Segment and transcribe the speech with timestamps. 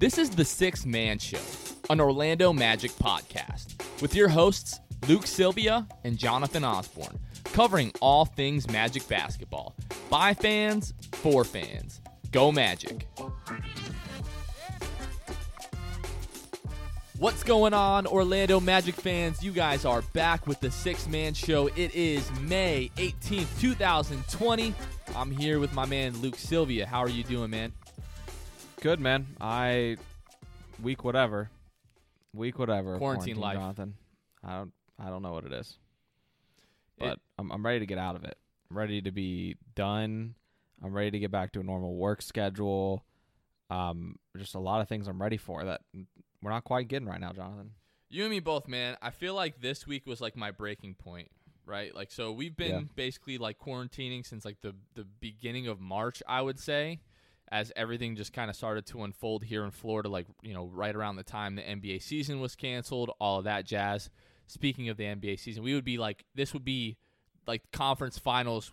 [0.00, 1.38] This is the Sixth Man Show,
[1.88, 7.18] an Orlando Magic podcast, with your hosts, Luke Sylvia and Jonathan Osborne,
[7.52, 9.76] covering all things Magic basketball.
[10.10, 12.00] By fans, for fans.
[12.32, 13.06] Go Magic.
[17.18, 19.44] What's going on, Orlando Magic fans?
[19.44, 21.68] You guys are back with the Sixth Man Show.
[21.68, 24.74] It is May 18th, 2020.
[25.14, 26.84] I'm here with my man Luke Sylvia.
[26.84, 27.72] How are you doing, man?
[28.84, 29.28] Good man.
[29.40, 29.96] I
[30.82, 31.48] week whatever,
[32.34, 32.98] week whatever.
[32.98, 33.56] Quarantine life.
[33.56, 33.94] Jonathan.
[34.44, 34.72] I don't.
[34.98, 35.78] I don't know what it is,
[36.98, 38.36] but it, I'm I'm ready to get out of it.
[38.70, 40.34] I'm ready to be done.
[40.84, 43.06] I'm ready to get back to a normal work schedule.
[43.70, 45.80] Um, just a lot of things I'm ready for that
[46.42, 47.70] we're not quite getting right now, Jonathan.
[48.10, 48.98] You and me both, man.
[49.00, 51.30] I feel like this week was like my breaking point,
[51.64, 51.94] right?
[51.94, 52.80] Like, so we've been yeah.
[52.94, 57.00] basically like quarantining since like the the beginning of March, I would say,
[57.50, 60.08] as everything just kind of started to unfold here in Florida.
[60.08, 63.66] Like, you know, right around the time the NBA season was canceled, all of that
[63.66, 64.10] jazz.
[64.46, 66.96] Speaking of the NBA season, we would be like, this would be
[67.46, 68.72] like conference finals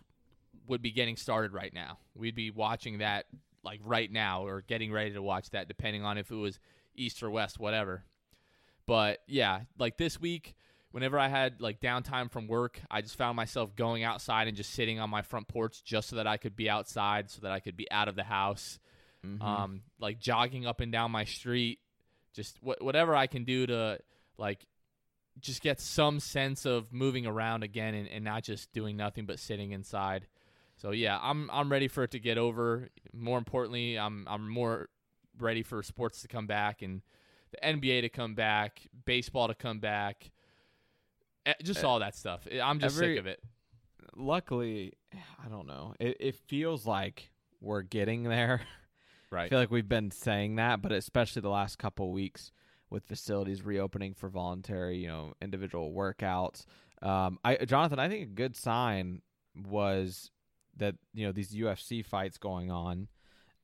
[0.67, 1.97] would be getting started right now.
[2.15, 3.25] We'd be watching that
[3.63, 6.59] like right now or getting ready to watch that, depending on if it was
[6.95, 8.03] east or west, whatever.
[8.85, 10.55] But yeah, like this week,
[10.91, 14.71] whenever I had like downtime from work, I just found myself going outside and just
[14.73, 17.59] sitting on my front porch just so that I could be outside, so that I
[17.59, 18.79] could be out of the house.
[19.25, 19.41] Mm-hmm.
[19.41, 21.79] Um, like jogging up and down my street,
[22.33, 23.99] just wh- whatever I can do to
[24.37, 24.65] like
[25.39, 29.39] just get some sense of moving around again and, and not just doing nothing but
[29.39, 30.27] sitting inside.
[30.77, 32.89] So yeah, I'm I'm ready for it to get over.
[33.13, 34.89] More importantly, I'm I'm more
[35.39, 37.01] ready for sports to come back and
[37.51, 40.31] the NBA to come back, baseball to come back,
[41.63, 42.47] just eh, all that stuff.
[42.61, 43.41] I'm just Every, sick of it.
[44.15, 45.93] Luckily, I don't know.
[45.99, 48.61] It, it feels like we're getting there.
[49.33, 49.45] Right.
[49.45, 52.51] I feel like we've been saying that, but especially the last couple weeks
[52.89, 56.65] with facilities reopening for voluntary, you know, individual workouts.
[57.01, 59.21] Um, I Jonathan, I think a good sign
[59.55, 60.31] was
[60.75, 63.07] that you know these UFC fights going on.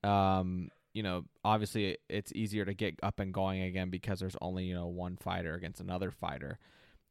[0.06, 4.64] Um, you know, obviously it's easier to get up and going again because there's only,
[4.64, 6.58] you know, one fighter against another fighter.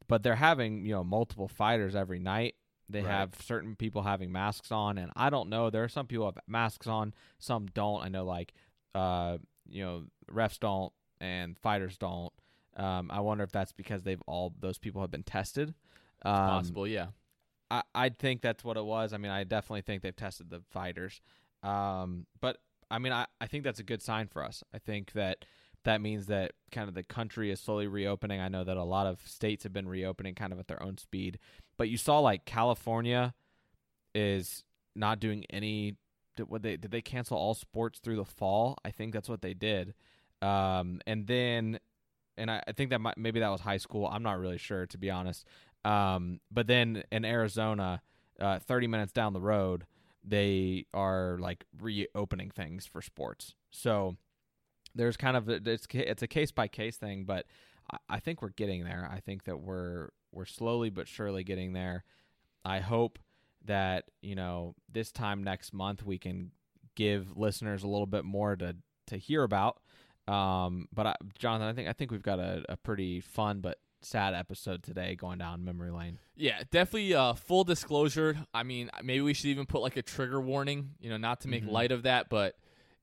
[0.08, 2.54] But they're having, you know, multiple fighters every night.
[2.88, 3.10] They right.
[3.10, 6.38] have certain people having masks on and I don't know, there are some people have
[6.46, 8.04] masks on, some don't.
[8.04, 8.52] I know like
[8.94, 12.32] uh, you know, refs don't and fighters don't.
[12.76, 15.74] Um, I wonder if that's because they've all those people have been tested.
[16.22, 17.08] Um, possible, yeah.
[17.70, 19.12] I I think that's what it was.
[19.12, 21.20] I mean, I definitely think they've tested the fighters.
[21.62, 22.58] Um, but
[22.90, 24.62] I mean, I, I think that's a good sign for us.
[24.72, 25.44] I think that
[25.86, 28.40] that means that kind of the country is slowly reopening.
[28.40, 30.98] I know that a lot of states have been reopening kind of at their own
[30.98, 31.38] speed.
[31.76, 33.34] But you saw like California
[34.12, 34.64] is
[34.96, 35.94] not doing any
[36.36, 38.76] did, what they did they cancel all sports through the fall?
[38.84, 39.94] I think that's what they did.
[40.42, 41.78] Um, and then
[42.36, 44.08] and I, I think that might, maybe that was high school.
[44.08, 45.46] I'm not really sure to be honest.
[45.84, 48.02] Um, but then in Arizona,
[48.40, 49.86] uh, 30 minutes down the road,
[50.24, 53.54] they are like reopening things for sports.
[53.70, 54.16] So
[54.96, 57.46] there's kind of a, it's it's a case by case thing, but
[57.90, 59.08] I, I think we're getting there.
[59.10, 62.04] I think that we're we're slowly but surely getting there.
[62.64, 63.18] I hope
[63.64, 66.50] that you know this time next month we can
[66.94, 68.76] give listeners a little bit more to
[69.08, 69.78] to hear about.
[70.26, 73.78] Um, but I, Jonathan, I think I think we've got a, a pretty fun but
[74.02, 76.18] sad episode today going down memory lane.
[76.36, 78.36] Yeah, definitely uh, full disclosure.
[78.52, 81.48] I mean, maybe we should even put like a trigger warning, you know, not to
[81.48, 81.72] make mm-hmm.
[81.72, 82.56] light of that, but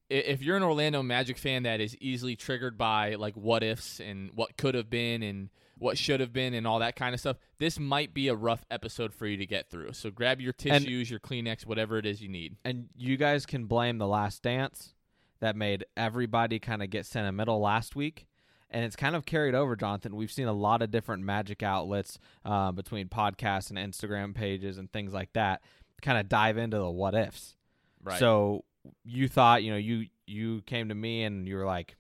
[0.10, 4.32] if you're an Orlando Magic fan that is easily triggered by like what ifs and
[4.36, 7.38] what could have been and what should have been and all that kind of stuff,
[7.58, 9.94] this might be a rough episode for you to get through.
[9.94, 12.58] So grab your tissues, and, your Kleenex, whatever it is you need.
[12.64, 14.94] And you guys can blame The Last Dance
[15.40, 18.28] that made everybody kind of get sentimental last week
[18.74, 20.16] and it's kind of carried over, Jonathan.
[20.16, 24.92] We've seen a lot of different magic outlets uh, between podcasts and Instagram pages and
[24.92, 25.62] things like that
[26.02, 27.56] kind of dive into the what ifs.
[28.04, 28.20] Right.
[28.20, 28.66] So
[29.04, 31.96] you thought, you know, you you came to me and you were like,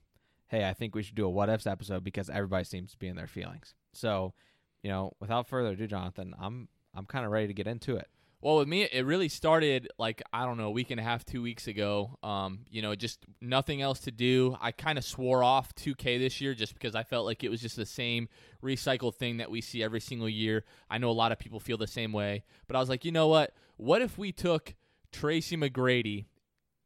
[0.48, 3.08] "Hey, I think we should do a what ifs episode because everybody seems to be
[3.08, 4.34] in their feelings." So,
[4.82, 8.08] you know, without further ado, Jonathan, I'm I'm kind of ready to get into it.
[8.42, 11.24] Well, with me, it really started like I don't know, a week and a half,
[11.24, 12.18] two weeks ago.
[12.24, 14.58] Um, you know, just nothing else to do.
[14.60, 17.62] I kind of swore off 2K this year just because I felt like it was
[17.62, 18.28] just the same
[18.62, 20.66] recycled thing that we see every single year.
[20.90, 23.14] I know a lot of people feel the same way, but I was like, you
[23.14, 23.54] know what?
[23.78, 24.76] What if we took
[25.14, 26.26] Tracy McGrady,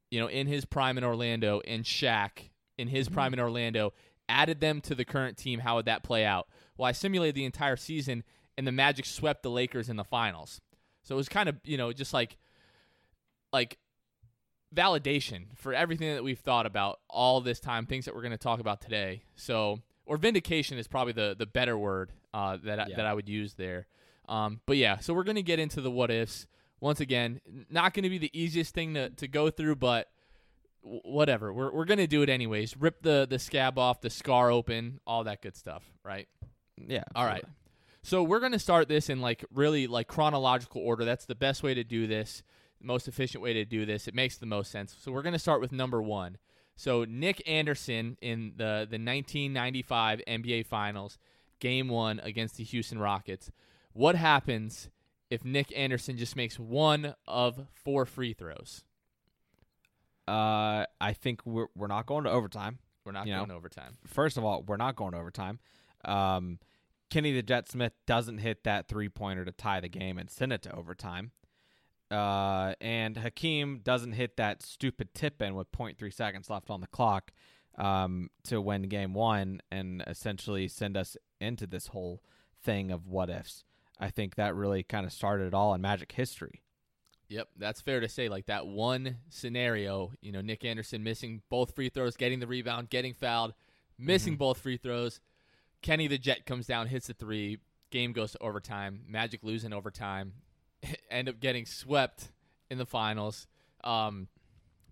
[0.09, 3.15] you know, in his prime in Orlando, and Shaq in his mm-hmm.
[3.15, 3.93] prime in Orlando,
[4.29, 5.59] added them to the current team?
[5.59, 6.47] How would that play out?
[6.77, 8.23] Well, I simulated the entire season,
[8.57, 10.61] and the Magic swept the Lakers in the finals.
[11.03, 12.37] So it was kind of, you know, just like
[13.53, 13.77] like
[14.75, 18.37] validation for everything that we've thought about all this time, things that we're going to
[18.37, 19.23] talk about today.
[19.35, 22.97] So, or vindication is probably the the better word uh, that I, Yeah.
[22.97, 23.87] that I would use there.
[24.27, 26.47] Um, but yeah, so we're going to get into the what ifs
[26.79, 27.41] once again.
[27.69, 30.09] Not going to be the easiest thing to to go through, but
[30.81, 31.53] whatever.
[31.53, 32.77] We're we're going to do it anyways.
[32.77, 36.27] Rip the the scab off, the scar open, all that good stuff, right?
[36.77, 37.03] Yeah.
[37.15, 37.43] All right.
[38.03, 41.03] So we're going to start this in like really like chronological order.
[41.03, 42.41] That's the best way to do this,
[42.79, 44.07] the most efficient way to do this.
[44.07, 44.95] It makes the most sense.
[44.99, 46.37] So we're going to start with number 1.
[46.77, 51.17] So Nick Anderson in the the 1995 NBA Finals,
[51.59, 53.51] game 1 against the Houston Rockets.
[53.93, 54.89] What happens
[55.29, 58.83] if Nick Anderson just makes one of four free throws?
[60.27, 62.79] Uh, I think we're we're not going to overtime.
[63.05, 63.39] We're not You know.
[63.45, 63.97] going overtime.
[64.05, 65.59] First of all, we're not going to overtime.
[66.03, 66.59] Um,
[67.09, 70.51] Kenny the Jet Smith doesn't hit that three pointer to tie the game and send
[70.51, 71.31] it to overtime.
[72.11, 76.87] Uh, and Hakeem doesn't hit that stupid tip in with 0.3 seconds left on the
[76.87, 77.31] clock
[77.77, 82.21] um, to win game one and essentially send us into this whole
[82.61, 83.63] thing of what ifs.
[83.99, 86.61] I think that really kind of started it all in Magic history.
[87.29, 88.29] Yep, that's fair to say.
[88.29, 92.89] Like that one scenario, you know, Nick Anderson missing both free throws, getting the rebound,
[92.89, 93.53] getting fouled,
[93.97, 94.39] missing Mm-hmm.
[94.39, 95.19] both free throws.
[95.81, 97.57] Kenny the Jet comes down, hits the three.
[97.89, 99.01] Game goes to overtime.
[99.07, 100.33] Magic losing overtime.
[101.11, 102.29] End up getting swept
[102.69, 103.47] in the finals.
[103.83, 104.27] Um,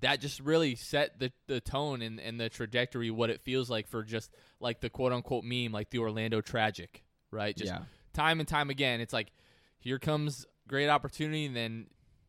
[0.02, 3.88] that just really set the, the tone and, and the trajectory, what it feels like
[3.88, 4.30] for just
[4.60, 7.56] like the quote unquote meme, like the Orlando Tragic, right?
[7.56, 7.80] Just yeah.
[8.16, 9.02] Time and time again.
[9.02, 9.32] It's like
[9.80, 11.88] here comes great opportunity, and then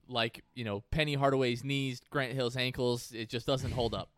[0.09, 4.11] like you know Penny Hardaway's knees, Grant Hill's ankles, it just doesn't hold up,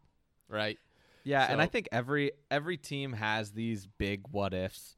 [0.48, 0.78] right?
[1.24, 4.96] Yeah, and I think every every team has these big what ifs.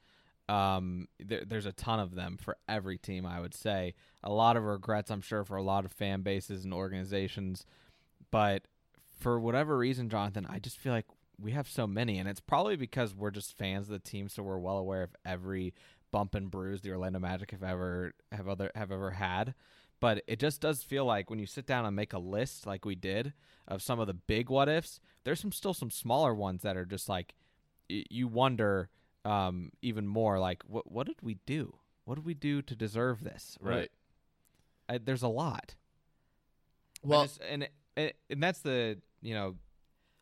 [0.48, 3.24] Um, there, there's a ton of them for every team.
[3.24, 6.64] I would say a lot of regrets, I'm sure, for a lot of fan bases
[6.64, 7.64] and organizations.
[8.30, 8.62] But
[9.20, 11.06] for whatever reason, Jonathan, I just feel like
[11.40, 14.42] we have so many, and it's probably because we're just fans of the team, so
[14.42, 15.74] we're well aware of every
[16.12, 19.54] bump and bruise the Orlando Magic have ever have other have ever had.
[20.00, 22.84] But it just does feel like when you sit down and make a list like
[22.86, 23.34] we did
[23.68, 26.86] of some of the big what ifs, there's some still some smaller ones that are
[26.86, 27.34] just like
[27.90, 28.88] y- you wonder
[29.26, 31.76] um, even more like what what did we do?
[32.06, 33.58] What did we do to deserve this?
[33.60, 33.90] Right.
[34.88, 35.74] I, there's a lot.
[37.02, 39.56] Well, just- and and and that's the you know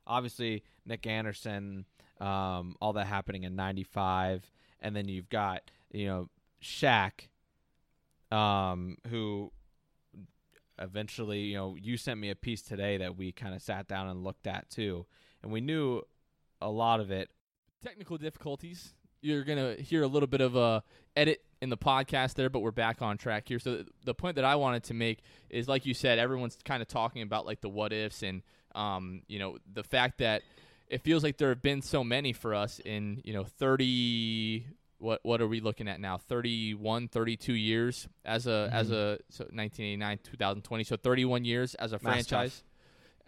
[0.06, 1.84] obviously Nick Anderson,
[2.20, 4.50] um, all that happening in '95,
[4.80, 6.28] and then you've got you know
[6.62, 7.28] Shaq,
[8.30, 9.52] um, who
[10.78, 14.08] eventually you know you sent me a piece today that we kind of sat down
[14.08, 15.06] and looked at too,
[15.42, 16.02] and we knew
[16.60, 17.30] a lot of it.
[17.82, 18.94] technical difficulties.
[19.20, 20.82] You're gonna hear a little bit of a
[21.16, 23.58] edit in the podcast there, but we're back on track here.
[23.58, 25.20] So the point that I wanted to make
[25.50, 28.42] is, like you said, everyone's kind of talking about like the what ifs and
[28.74, 30.42] um, you know the fact that
[30.88, 34.66] it feels like there have been so many for us in you know 30
[34.98, 39.44] what what are we looking at now 31 32 years as a as a so
[39.44, 42.64] 1989 2020 so 31 years as a franchise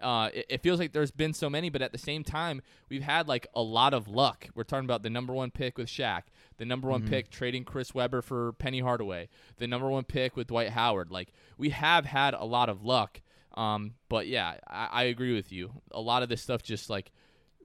[0.03, 3.03] uh, it, it feels like there's been so many, but at the same time, we've
[3.03, 4.49] had like a lot of luck.
[4.55, 6.23] We're talking about the number one pick with Shaq,
[6.57, 9.29] the number one pick trading Chris Webber for Penny Hardaway,
[9.59, 11.11] the number one pick with Dwight Howard.
[11.11, 13.21] Like we have had a lot of luck.
[13.55, 15.73] Um, but yeah, I, I agree with you.
[15.91, 17.11] A lot of this stuff just like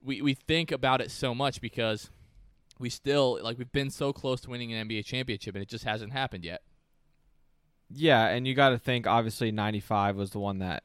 [0.02, 2.10] we we think about it so much because
[2.78, 5.84] we still like we've been so close to winning an NBA championship and it just
[5.84, 6.62] hasn't happened yet.
[7.88, 10.82] Yeah, and you got to think obviously 95 was the one that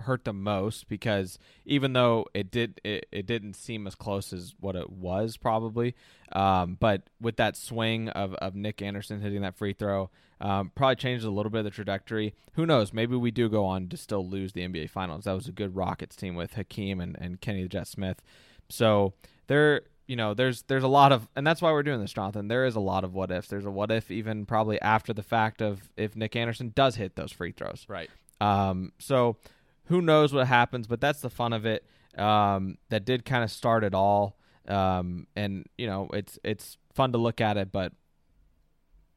[0.00, 4.54] hurt the most because even though it did it, it didn't seem as close as
[4.60, 5.92] what it was probably
[6.30, 10.08] um, but with that swing of, of Nick Anderson hitting that free throw
[10.40, 12.34] um, probably changed a little bit of the trajectory.
[12.52, 12.92] Who knows?
[12.92, 15.24] Maybe we do go on to still lose the NBA finals.
[15.24, 18.22] That was a good Rockets team with Hakeem and, and Kenny the Jet Smith.
[18.68, 19.14] So
[19.48, 22.48] there you know there's there's a lot of and that's why we're doing this Jonathan
[22.48, 25.22] there is a lot of what ifs there's a what if even probably after the
[25.22, 28.10] fact of if Nick Anderson does hit those free throws Right.
[28.40, 29.36] um, so
[29.84, 31.82] who knows what happens, but that's the fun of it.
[32.16, 34.36] Um, that did kind of start it all.
[34.66, 37.92] Um, and you know, it's it's fun to look at it, but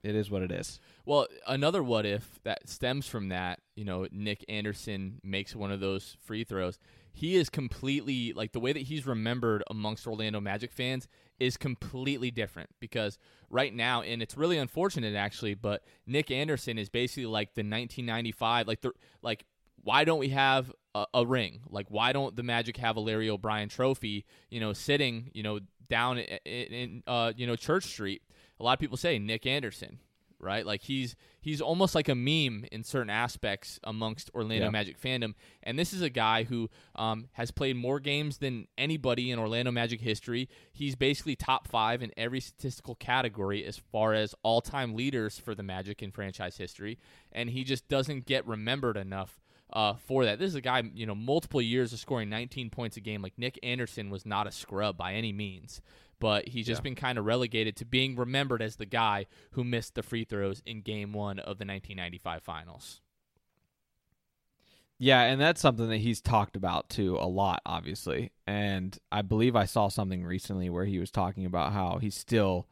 [0.04, 0.80] it is what it is.
[1.06, 5.80] Well, another what if that stems from that, you know, Nick Anderson makes one of
[5.82, 6.80] those free throws.
[7.14, 11.08] He is completely like the way that he's remembered amongst Orlando Magic fans
[11.40, 13.18] is completely different because
[13.50, 18.68] right now, and it's really unfortunate actually, but Nick Anderson is basically like the 1995,
[18.68, 18.92] like the
[19.22, 19.46] like.
[19.84, 21.62] Why don't we have a, a ring?
[21.68, 24.26] Like, why don't the Magic have a Larry O'Brien trophy?
[24.52, 25.60] You know, sitting, you know,
[25.92, 28.24] down in, in uh, you know Church Street.
[28.60, 30.00] A lot of people say Nick Anderson,
[30.42, 30.66] right?
[30.66, 34.72] Like he's he's almost like a meme in certain aspects amongst Orlando Yeah.
[34.72, 35.34] Magic fandom.
[35.64, 39.72] And this is a guy who um, has played more games than anybody in Orlando
[39.72, 40.50] Magic history.
[40.74, 45.56] He's basically top five in every statistical category as far as all time leaders for
[45.56, 47.00] the Magic in franchise history.
[47.32, 49.40] And he just doesn't get remembered enough.
[49.74, 52.98] Uh, for that, this is a guy, you know, multiple years of scoring 19 points
[52.98, 53.22] a game.
[53.22, 55.82] Like Nick Anderson was not a scrub by any means,
[56.22, 56.84] but he's just Yeah.
[56.84, 60.62] been kind of relegated to being remembered as the guy who missed the free throws
[60.66, 63.02] in Game One of the 1995 Finals.
[64.98, 68.32] Yeah, and that's something that he's talked about too a lot, obviously.
[68.46, 72.68] And I believe I saw something recently where he was talking about how he still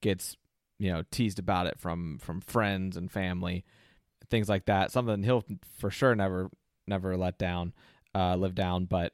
[0.00, 0.36] gets,
[0.78, 3.64] you know, teased about it from from friends and family,
[4.30, 4.92] things like that.
[4.92, 5.44] Something he'll
[5.78, 6.48] for sure never
[6.86, 7.74] never let down,
[8.14, 8.86] uh, live down.
[8.86, 9.12] But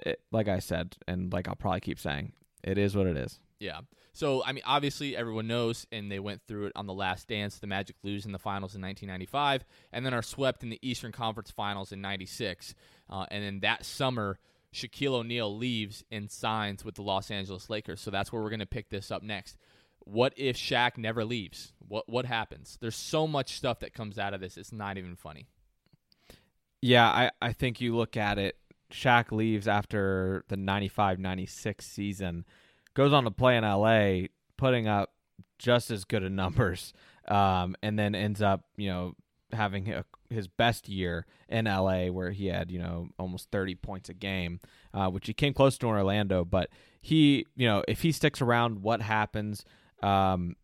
[0.00, 3.38] it, like I said, and like I'll probably keep saying, it is what it is.
[3.58, 3.80] Yeah.
[4.12, 7.58] So, I mean, obviously, everyone knows, and they went through it on the last dance.
[7.58, 11.12] The Magic lose in the finals in 1995, and then are swept in the Eastern
[11.12, 12.74] Conference Finals in 96.
[13.08, 14.38] Uh, and then that summer,
[14.74, 18.00] Shaquille O'Neal leaves and signs with the Los Angeles Lakers.
[18.00, 19.56] So that's where we're going to pick this up next.
[20.00, 21.72] What if Shaq never leaves?
[21.86, 22.78] What what happens?
[22.80, 24.56] There's so much stuff that comes out of this.
[24.56, 25.46] It's not even funny.
[26.80, 28.56] Yeah, I, I think you look at it.
[28.90, 32.44] Shaq leaves after the 95 96 season,
[32.94, 35.12] goes on to play in LA, putting up
[35.58, 36.92] just as good of numbers,
[37.28, 39.14] um, and then ends up, you know,
[39.52, 44.08] having a, his best year in LA where he had, you know, almost 30 points
[44.08, 44.60] a game,
[44.94, 46.44] uh, which he came close to in Orlando.
[46.44, 46.70] But
[47.00, 49.64] he, you know, if he sticks around, what happens?
[50.02, 50.56] Um,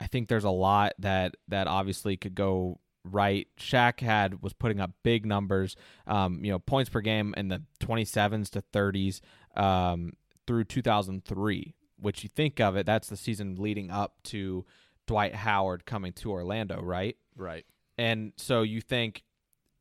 [0.00, 2.78] I think there's a lot that that obviously could go
[3.12, 3.48] right.
[3.58, 7.62] Shaq had was putting up big numbers, um, you know, points per game in the
[7.80, 9.20] 27s to 30s
[9.60, 10.12] um,
[10.46, 11.74] through 2003.
[12.00, 14.64] Which you think of it, that's the season leading up to
[15.08, 17.16] Dwight Howard coming to Orlando, right?
[17.34, 17.66] Right.
[17.96, 19.24] And so you think,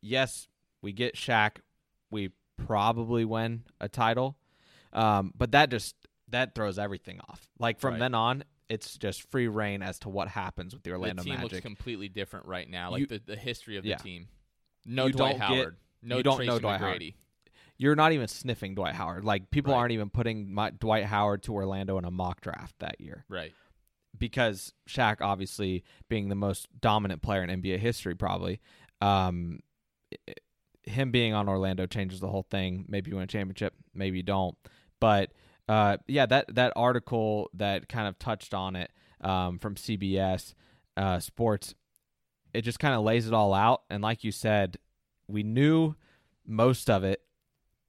[0.02, 0.48] yes,
[0.82, 1.58] we get Shaq,
[2.10, 2.32] we
[2.66, 4.36] probably win a title,
[4.94, 5.96] um, but that just
[6.30, 7.48] that throws everything off.
[7.60, 8.00] Like from Right.
[8.00, 11.36] then on, it's just free reign as to what happens with the Orlando the team
[11.36, 11.52] Magic.
[11.54, 12.92] looks completely different right now.
[12.92, 13.98] Like You- the, the history of Yeah.
[13.98, 14.28] the team.
[14.86, 15.78] No Dwight don't get- Howard.
[16.02, 17.04] no you don't Tracy know Dwight Howard.
[17.78, 19.24] You're not even sniffing Dwight Howard.
[19.24, 19.80] Like people Right.
[19.80, 23.54] aren't even putting my, Dwight Howard to Orlando in a mock draft that year Right.
[24.18, 28.60] because Shaq, obviously being the most dominant player in NBA history, probably.
[29.00, 29.60] Um,
[30.12, 30.34] i-
[30.84, 32.86] him being on Orlando changes the whole thing.
[32.88, 34.58] Maybe you win a championship, maybe you don't.
[35.00, 35.32] But
[35.68, 40.54] uh, yeah, that that article that kind of touched on it um, from CBS
[40.96, 41.76] uh, Sports,
[42.54, 43.84] it just kind of lays it all out.
[43.90, 44.78] And like you said,
[45.28, 45.96] we knew
[46.46, 47.22] most of it,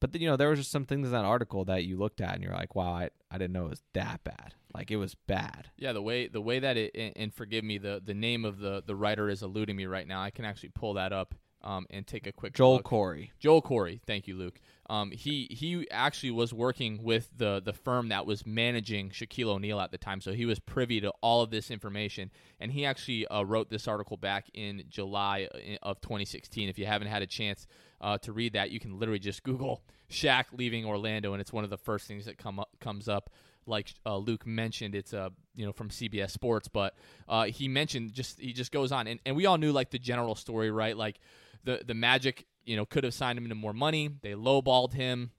[0.00, 2.20] but then, you know there was just some things in that article that you looked
[2.20, 4.54] at and you're like, wow, I, I didn't know it was that bad.
[4.74, 5.70] Like it was bad.
[5.76, 8.58] Yeah, the way the way that it and, and forgive me, the the name of
[8.58, 10.20] the the writer is eluding me right now.
[10.20, 12.84] I can actually pull that up um, and take a quick Joel look.
[12.84, 13.30] Corry.
[13.38, 14.60] Joel Corry, thank you, Luke.
[14.90, 19.80] Um, he he actually was working with the the firm that was managing Shaquille O'Neal
[19.80, 22.30] at the time, so he was privy to all of this information.
[22.58, 26.68] And he actually uh, wrote this article back in July uh, of 2016.
[26.68, 27.66] If you haven't had a chance
[28.00, 31.64] uh, to read that, you can literally just Google Shaq leaving Orlando, and it's one
[31.64, 33.30] of the first things that come up comes up.
[33.66, 36.94] Like uh, Luke mentioned, it's uh, you know from CBS Sports, but
[37.28, 39.98] uh, he mentioned just he just goes on, and, and we all knew like the
[39.98, 40.96] general story, right?
[40.96, 41.20] Like
[41.64, 44.10] the the Magic, you know, could have signed him to more money.
[44.22, 45.32] They lowballed him.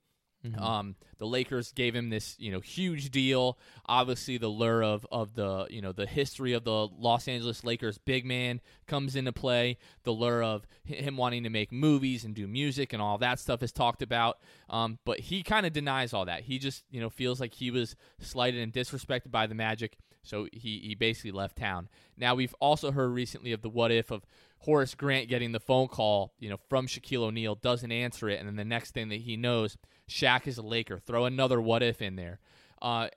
[0.58, 3.58] Um, the Lakers gave him this, you know, huge deal.
[3.88, 7.98] Obviously, the lure of of the, you know, the history of the Los Angeles Lakers
[7.98, 9.78] big man comes into play.
[10.04, 13.62] The lure of him wanting to make movies and do music and all that stuff
[13.62, 14.40] is talked about.
[14.70, 16.44] Um, but he kind of denies all that.
[16.44, 20.48] He just, you know, feels like he was slighted and disrespected by the Magic, so
[20.52, 21.90] he he basically left town.
[22.18, 24.26] Now we've also heard recently of the what if of
[24.60, 28.48] Horace Grant getting the phone call, you know, from Shaquille O'Neal, doesn't answer it, and
[28.48, 29.78] then the next thing that he knows,
[30.10, 31.00] Shaq is a Laker.
[31.00, 32.40] Throw another what if in there.
[32.82, 33.08] Uh,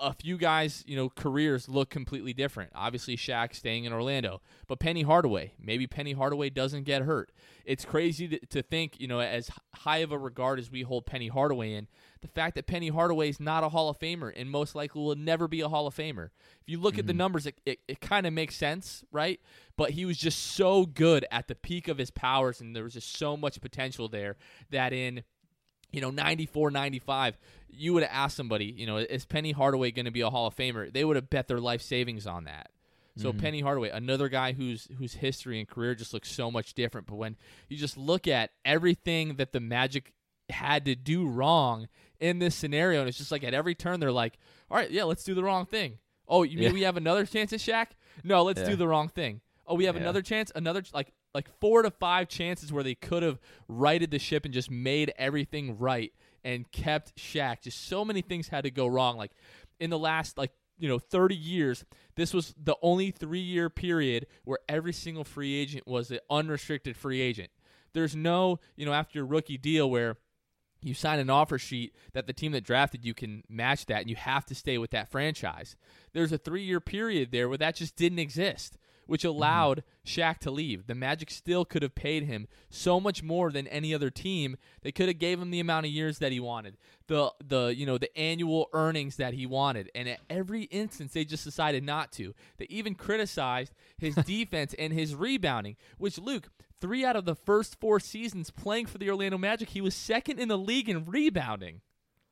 [0.00, 2.70] a few guys, you know, careers look completely different.
[2.74, 7.30] Obviously, Shaq staying in Orlando, but Penny Hardaway, maybe Penny Hardaway doesn't get hurt.
[7.64, 11.06] It's crazy to, to think, you know, as high of a regard as we hold
[11.06, 11.86] Penny Hardaway in,
[12.20, 15.16] the fact that Penny Hardaway is not a Hall of Famer and most likely will
[15.16, 16.30] never be a Hall of Famer.
[16.60, 17.18] If you look at the mm-hmm.
[17.18, 19.40] numbers, it, it, it kind of makes sense, right?
[19.76, 22.94] But he was just so good at the peak of his powers, and there was
[22.94, 24.36] just so much potential there
[24.70, 25.24] that in
[25.92, 27.38] you know, 94, 95,
[27.70, 30.46] you would have asked somebody, you know, is Penny Hardaway going to be a Hall
[30.46, 30.92] of Famer?
[30.92, 32.70] They would have bet their life savings on that.
[33.16, 33.40] So mm-hmm.
[33.40, 37.06] Penny Hardaway, another guy whose whose history and career just looks so much different.
[37.06, 37.36] But when
[37.68, 40.14] you just look at everything that the Magic
[40.48, 41.88] had to do wrong
[42.20, 44.38] in this scenario, and it's just like at every turn they're like,
[44.70, 46.72] "All right, yeah, let's do the wrong thing." Oh, you mean Yeah.
[46.72, 47.88] we have another chance at Shaq?
[48.24, 48.70] No, let's Yeah.
[48.70, 49.42] do the wrong thing.
[49.66, 50.02] Oh, we have Yeah.
[50.02, 50.50] another chance.
[50.54, 54.52] Another like like four to five chances where they could have righted the ship and
[54.52, 56.12] just made everything right
[56.44, 57.62] and kept Shaq.
[57.62, 59.16] Just so many things had to go wrong.
[59.16, 59.32] Like
[59.80, 61.84] in the last like you know 30 years,
[62.16, 66.96] this was the only three year period where every single free agent was an unrestricted
[66.96, 67.50] free agent.
[67.92, 70.16] There's no you know after your rookie deal where
[70.82, 74.10] you sign an offer sheet that the team that drafted you can match that and
[74.10, 75.76] you have to stay with that franchise.
[76.12, 78.76] There's a three year period there where that just didn't exist,
[79.12, 79.36] which mm-hmm.
[79.36, 80.86] allowed Shaq to leave.
[80.86, 84.56] The Magic still could have paid him so much more than any other team.
[84.80, 86.78] They could have gave him the amount of years that he wanted,
[87.08, 91.26] the the you know the annual earnings that he wanted, and at every instance they
[91.26, 92.32] just decided not to.
[92.56, 96.48] They even criticized his defense and his rebounding, which Luke
[96.80, 100.40] three out of the first four seasons playing for the Orlando Magic, he was second
[100.40, 101.82] in the league in rebounding.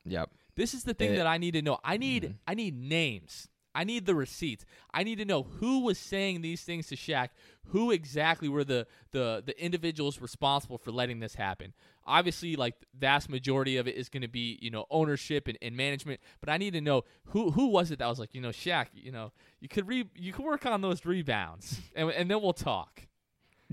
[0.06, 0.30] Yep.
[0.56, 1.78] This is the thing It- that I need to know.
[1.84, 2.32] I need mm-hmm.
[2.48, 3.49] I need names.
[3.74, 4.64] I need the receipts.
[4.92, 7.28] I need to know who was saying these things to Shaq.
[7.68, 11.72] Who exactly were the the the individuals responsible for letting this happen?
[12.04, 15.76] Obviously, like vast majority of it is going to be you know ownership and, and
[15.76, 16.20] management.
[16.40, 18.86] But I need to know who who was it that was like you know Shaq.
[18.92, 22.52] You know you could re- you could work on those rebounds and and then we'll
[22.52, 23.02] talk.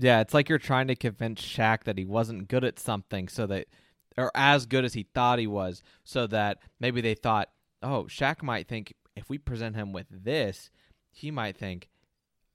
[0.00, 3.46] Yeah, it's like you're trying to convince Shaq that he wasn't good at something so
[3.46, 3.66] that
[4.18, 7.48] or as good as he thought he was, so that maybe they thought,
[7.82, 10.70] oh, Shaq might think if we present him with this,
[11.10, 11.88] he might think,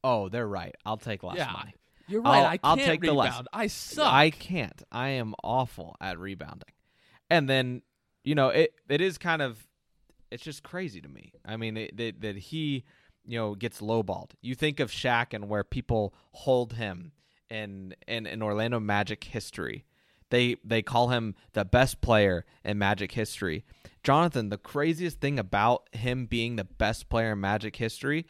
[0.04, 0.76] oh, they're right.
[0.86, 1.76] I'll take less yeah, money.
[2.08, 2.40] you're right.
[2.40, 3.32] I'll- I I'll can't take the less.
[3.32, 3.48] rebound.
[3.54, 4.12] I suck.
[4.12, 4.82] I can't.
[4.92, 6.70] I am awful at rebounding.
[7.30, 7.82] And then,
[8.24, 9.68] you know, it it is kind of
[10.32, 11.34] it's just crazy to me.
[11.46, 12.84] I mean, it, that that he,
[13.26, 14.32] you know, gets lowballed.
[14.42, 17.12] You think of Shaq and where people hold him
[17.50, 19.86] in in, in Orlando Magic history.
[20.34, 23.64] They they call him the best player in Magic history.
[24.02, 28.26] Jonathan, the craziest thing about him being the best player in Magic history,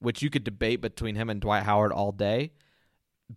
[0.00, 2.50] which you could debate between him and Dwight Howard all day,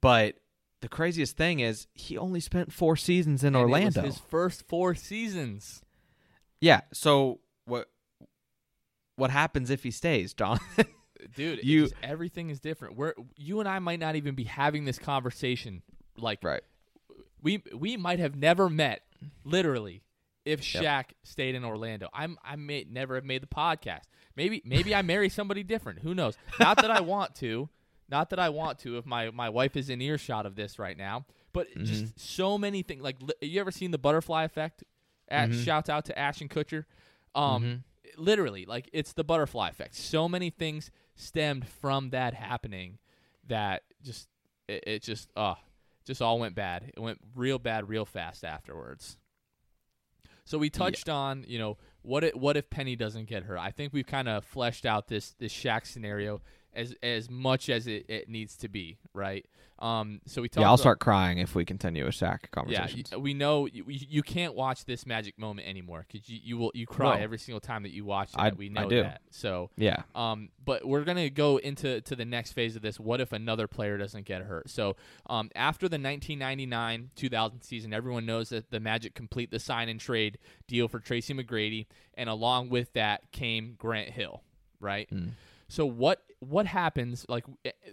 [0.02, 0.40] but
[0.82, 4.02] the craziest thing is he only spent four seasons in And Orlando.
[4.02, 5.84] his first four seasons.
[6.60, 6.82] Yeah.
[6.94, 7.88] So what
[9.16, 10.88] what happens if he stays, Jonathan?
[11.36, 15.00] dude you everything is different we're you and i might not even be having this
[15.00, 15.82] conversation
[16.16, 16.62] like right.
[17.48, 19.02] We we might have never met
[19.44, 20.04] literally
[20.46, 20.84] if Yep.
[20.84, 22.08] Shaq stayed in Orlando.
[22.14, 24.04] I'm I may never have made the podcast.
[24.36, 26.00] Maybe maybe I marry somebody different.
[26.00, 26.38] Who knows?
[26.60, 27.70] Not that I want to.
[28.10, 30.98] Not that I want to if my my wife is in earshot of this right
[30.98, 31.26] now.
[31.54, 31.86] But Mm-hmm.
[31.86, 34.84] just so many things like you ever seen the butterfly effect?
[35.30, 35.64] At, Mhm.
[35.66, 36.86] Shouts out to Ashton Kutcher.
[37.36, 37.84] Um Mhm.
[38.18, 39.96] literally like it's the butterfly effect.
[39.96, 43.00] So many things stemmed from that happening
[43.48, 44.30] that just
[44.68, 45.56] it, it just uh
[46.08, 46.92] just all went bad.
[46.96, 49.18] It went real bad real fast afterwards.
[50.46, 53.58] So we touched on, you know, what if, what if Penny doesn't get her?
[53.60, 56.42] I think we've kind of fleshed out this this Shaq scenario
[56.74, 59.46] as as much as it, it needs to be, right?
[59.80, 60.62] Um, so we talk.
[60.62, 63.12] Yeah, I'll about- start crying if we continue with Shaq Yeah, conversations.
[63.12, 66.72] y- we know you, you can't watch this magic moment anymore because you, you will
[66.74, 67.24] you cry No.
[67.24, 68.40] every single time that you watch it.
[68.40, 69.04] I- we I know do.
[69.04, 69.22] that.
[69.30, 70.02] So yeah.
[70.16, 73.00] um, but we're gonna go into to the next phase of this.
[73.00, 74.68] What if another player doesn't get hurt?
[74.72, 74.96] So,
[75.28, 80.38] um, after the 1999-2000 season, everyone knows that the Magic complete the sign and trade
[80.68, 84.42] deal for Tracy McGrady, and along with that came Grant Hill,
[84.80, 85.08] right?
[85.14, 85.32] Mm.
[85.68, 87.26] So what what happens?
[87.28, 87.46] Like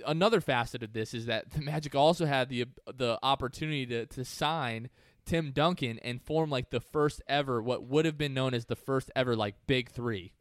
[0.06, 4.24] another facet of this is that the Magic also had the the opportunity to to
[4.24, 4.90] sign
[5.26, 8.76] Tim Duncan and form like the first ever what would have been known as the
[8.76, 10.34] first ever like big three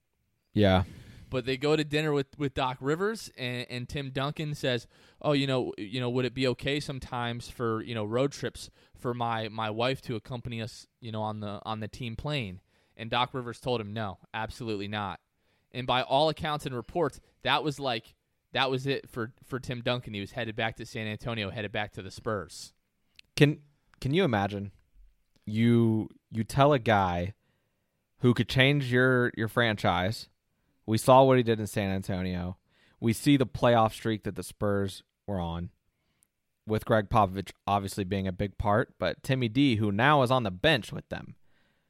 [0.53, 0.83] Yeah.
[1.29, 4.85] but they go to dinner with, with Doc Rivers and, and Tim Duncan says,
[5.21, 8.69] "Oh, you know, you know, would it be okay sometimes for you know road trips
[8.99, 12.59] for my my wife to accompany us, you know, on the on the team plane?"
[12.97, 15.19] And Doc Rivers told him, "No, absolutely not."
[15.73, 18.15] And by all accounts and reports, that was like
[18.53, 20.13] that was it for for Tim Duncan.
[20.13, 22.73] He was headed back to San Antonio, headed back to the Spurs.
[23.35, 23.59] Can
[23.99, 24.71] can you imagine
[25.45, 27.33] you you tell a guy
[28.19, 30.29] who could change your your franchise.
[30.85, 32.57] We saw what he did in San Antonio.
[32.99, 35.71] We see the playoff streak that the Spurs were on
[36.65, 40.43] with Gregg Popovich obviously being a big part, but Timmy D who now is on
[40.43, 41.35] the bench with them.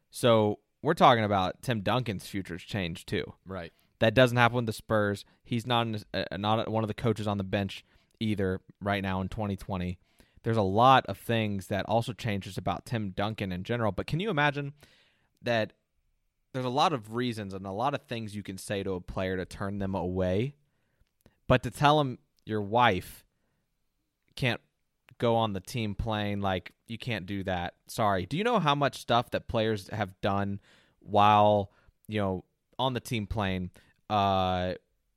[0.10, 3.34] So, we're talking about Tim Duncan's future's changed too.
[3.46, 3.74] Right.
[4.00, 5.26] That doesn't happen with the Spurs.
[5.44, 7.84] He's not in, uh, not one of the coaches on the bench
[8.20, 9.98] either right now in 2020.
[10.44, 13.94] There's a lot of things that also changes about Tim Duncan in general.
[13.94, 14.74] But can you imagine
[15.42, 15.72] that
[16.52, 19.02] there's a lot of reasons and a lot of things you can say to a
[19.02, 20.56] player to turn them away,
[21.48, 23.24] but to tell him your wife
[24.36, 24.62] can't
[25.24, 27.76] go on the team plane, like you can't do that.
[27.88, 28.26] Sorry.
[28.26, 30.60] Do you know how much stuff that players have done
[31.00, 31.72] while
[32.08, 32.44] you know
[32.78, 33.72] on the team plane,
[34.10, 34.74] uh,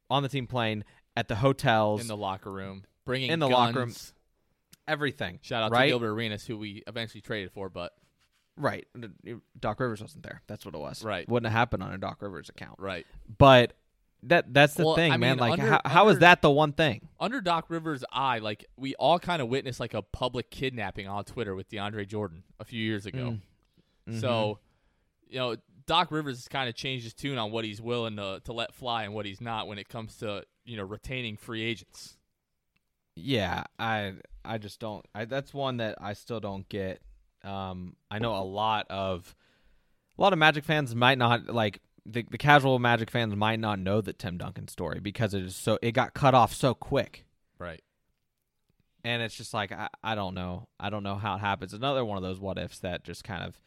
[0.09, 0.85] on the team plane
[1.17, 2.85] at the hotels In the locker room.
[3.05, 3.55] bringing in the guns.
[3.75, 3.93] locker room.
[4.87, 5.39] everything.
[5.43, 5.87] Shout out right?
[5.87, 7.93] to Gilbert Arenas, who we eventually traded for, but
[8.59, 8.87] Right.
[9.61, 10.41] Doc Rivers wasn't there.
[10.47, 11.05] That's what it was.
[11.05, 11.29] Right.
[11.29, 12.79] Wouldn't have happened on a Doc Rivers account.
[12.79, 13.07] right
[13.39, 13.75] But
[14.25, 15.33] that that's the Well, thing, I man.
[15.37, 17.09] mean, Like under- how, how is under- that the one thing?
[17.21, 21.25] under Doc Rivers' eye, like we all kind of witnessed like a public kidnapping on
[21.25, 23.39] Twitter with DeAndre Jordan a few years ago.
[24.09, 24.21] Mm.
[24.21, 24.59] So,
[25.29, 28.41] you know, Doc Rivers has kind of changed his tune on what he's willing to
[28.45, 31.63] to let fly and what he's not when it comes to you know retaining free
[31.63, 32.17] agents.
[33.15, 35.05] Yeah, I I just don't.
[35.15, 37.01] I, that's one that I still don't get.
[37.45, 39.35] Um, I know a lot of
[40.19, 43.79] a lot of Magic fans might not like the the casual Magic fans might not
[43.79, 47.25] know the Tim Duncan story because it is so it got cut off so quick,
[47.59, 47.83] Right.
[49.05, 50.69] and it's just like I, I don't know.
[50.79, 51.73] I don't know how it happens.
[51.75, 53.61] Another one of those what ifs that just kind of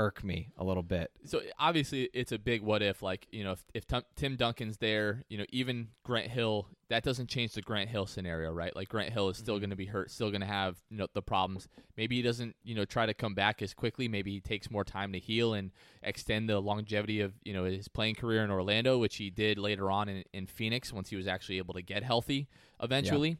[0.00, 1.10] irk me a little bit.
[1.26, 3.02] So obviously it's a big what if.
[3.02, 3.84] Like you know, if, if
[4.16, 8.50] Tim- Duncan's there, you know, even Grant Hill, that doesn't change the Grant Hill scenario,
[8.50, 8.74] right?
[8.74, 9.60] Like Grant Hill is still Mm-hmm.
[9.60, 11.68] going to be hurt, still going to have you know the problems.
[11.98, 14.08] Maybe he doesn't you know try to come back as quickly.
[14.08, 15.70] Maybe he takes more time to heal and
[16.02, 19.90] extend the longevity of you know his playing career in Orlando, which he did later
[19.90, 22.48] on in, in Phoenix once he was actually able to get healthy
[22.82, 23.36] eventually.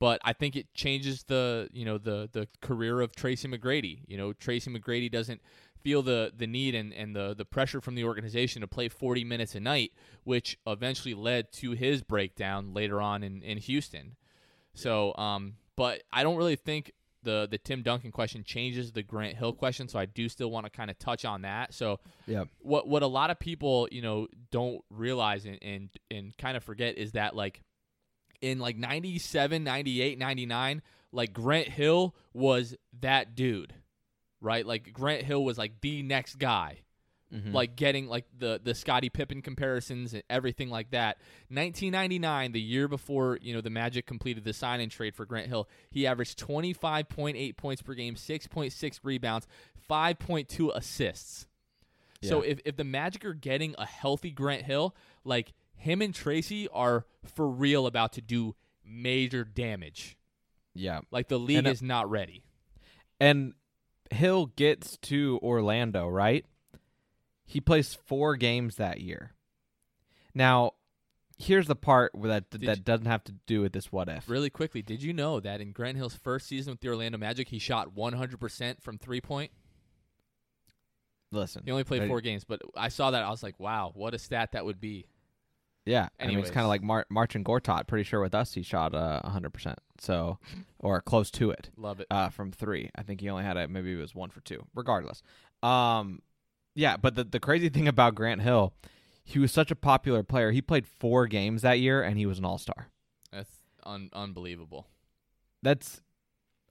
[0.00, 4.00] But I think it changes the you know the the career of Tracy McGrady.
[4.08, 5.40] You know, Tracy McGrady doesn't
[5.84, 9.22] feel the the need and, and the the pressure from the organization to play 40
[9.22, 9.92] minutes a night,
[10.24, 14.16] which eventually led to his breakdown later on in, in Houston.
[14.72, 16.90] So, um, but I don't really think
[17.22, 19.86] the the Tim Duncan question changes the Grant Hill question.
[19.88, 21.72] So I do still want to kind of touch on that.
[21.74, 22.44] So Yeah.
[22.58, 26.64] what what a lot of people you know don't realize and and, and kind of
[26.64, 27.62] forget is that like
[28.40, 33.72] in like 97 98 99 like grant hill was that dude
[34.44, 36.78] right like grant hill was like the next guy
[37.32, 37.52] Mhm.
[37.52, 41.16] like getting like the the Scottie Pippen comparisons and everything like that.
[41.48, 45.48] 1999, the year before you know the Magic completed the sign and trade for Grant
[45.48, 49.48] Hill, he averaged 25.8 points per game, 6.6 rebounds,
[49.90, 51.46] 5.2 assists.
[52.22, 56.68] So if if the Magic are getting a healthy Grant Hill, like him and Tracy
[56.68, 58.54] are for real about to do
[58.84, 60.16] major damage.
[60.74, 61.00] yeah.
[61.10, 62.44] Like the league And, uh, is not ready.
[63.18, 63.54] And
[64.10, 66.44] Hill gets to Orlando, right?
[67.46, 69.32] He plays four games that year.
[70.34, 70.72] Now,
[71.38, 74.28] here's the part that that you- doesn't have to do with this what if.
[74.28, 77.48] Really quickly, did you know that in Grant Hill's first season with the Orlando Magic,
[77.48, 79.50] he shot 100% from three point?
[81.30, 82.08] Listen, He only played Right.
[82.08, 83.22] four games, but I saw that.
[83.24, 85.06] I was like, wow, what a stat that would be.
[85.86, 86.08] Yeah.
[86.18, 87.86] I mean, it's kind of like Mar- Marcin Gortat.
[87.86, 90.38] Pretty sure with us he shot uh, 100%, so
[90.78, 91.70] or close to it.
[91.76, 92.06] Love it.
[92.10, 92.90] uh, from three.
[92.96, 94.64] I think he only had a maybe it was one for two.
[94.74, 95.22] Regardless,
[95.62, 96.20] um,
[96.74, 96.96] yeah.
[96.96, 98.72] But the the crazy thing about Grant Hill,
[99.22, 100.50] he was such a popular player.
[100.50, 102.88] He played four games that year, and he was an All Star.
[103.32, 103.50] That's
[103.84, 104.86] un- unbelievable.
[105.62, 106.02] That's,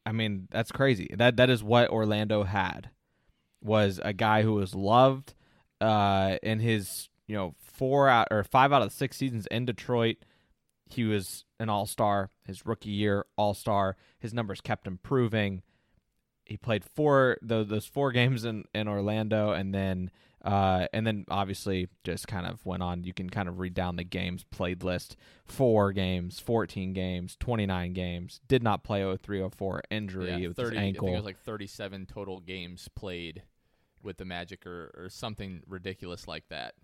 [0.06, 1.13] I mean, that's crazy.
[1.15, 2.89] That that is what Orlando had,
[3.62, 5.34] was a guy who was loved,
[5.82, 9.66] uh, in his you know four out or five out of the six seasons in
[9.66, 10.18] Detroit.
[10.90, 12.30] He was an all star.
[12.46, 13.96] His rookie year, all star.
[14.20, 15.64] His numbers kept improving.
[16.46, 20.12] He played four those, those four games in, in Orlando, and then
[20.44, 23.06] uh, and then obviously just kind of went on.
[23.06, 27.66] You can kind of read down the games played list: four games, fourteen games, twenty
[27.66, 28.42] nine games.
[28.50, 31.08] Did not play 0304 injury Yeah, with 30, his I ankle.
[31.08, 33.44] think it was like 37 total games played
[34.04, 36.76] with the Magic or, or something ridiculous like that.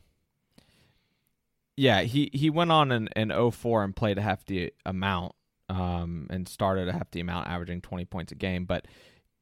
[1.79, 5.31] Yeah, he he went on in, in 04 and played a hefty amount
[5.69, 8.65] um, and started a hefty amount, averaging 20 points a game.
[8.65, 8.85] But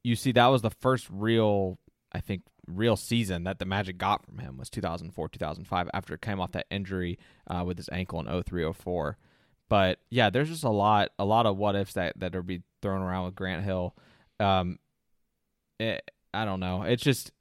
[0.04, 1.80] you see, that was the first real,
[2.12, 6.22] I think, real season that the Magic got from him was 2004, 2005 after it
[6.22, 9.18] came off that injury uh, with his ankle in 03, 04.
[9.68, 12.62] But yeah, there's just a lot, a lot of what ifs that that are be
[12.84, 13.96] thrown around with Grant Hill.
[14.40, 14.78] Um,
[15.80, 16.84] it, I don't know.
[16.84, 17.32] It's just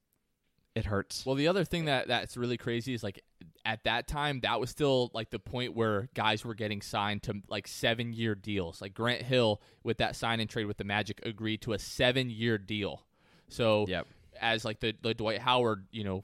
[0.75, 1.27] it hurts.
[1.27, 3.23] Well, the other thing that that's really crazy is like
[3.67, 7.35] at that time that was still like the point where guys were getting signed to
[7.49, 8.81] like seven year deals.
[8.81, 12.31] Like Grant Hill with that sign and trade with the Magic agreed to a seven
[12.31, 13.03] year deal.
[13.49, 14.07] So Yep.
[14.41, 16.23] as like the the Dwight Howard you know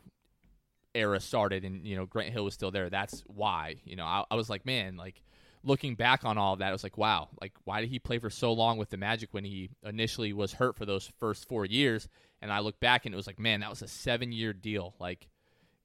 [0.95, 2.89] era started and you know Grant Hill was still there.
[2.91, 5.23] That's why you know I, I was like man like.
[5.65, 8.19] Looking back on all of that, I was like, wow, like why did he play
[8.19, 11.65] for so long with the Magic when he initially was hurt for those first four
[11.65, 12.09] years?
[12.41, 14.97] And I look back and it was like, man, that was a seven year deal.
[14.99, 15.29] Like,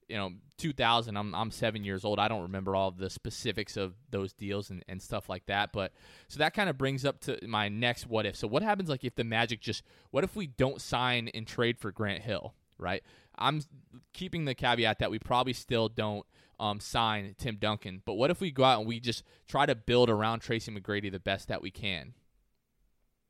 [0.08, 2.18] you know, 2000, I'm, I'm seven years old.
[2.18, 5.72] I don't remember all the specifics of those deals and, and stuff like that.
[5.72, 5.92] But
[6.28, 8.36] so that kind of brings up to my next what if.
[8.36, 11.78] So, what happens like if the Magic just, what if we don't sign and trade
[11.78, 13.02] for Grant Hill, right?
[13.38, 13.62] I'm
[14.12, 16.26] keeping the caveat that we probably still don't
[16.58, 18.02] um, sign Tim Duncan.
[18.04, 21.10] But what if we go out and we just try to build around Tracy McGrady
[21.10, 22.14] the best that we can?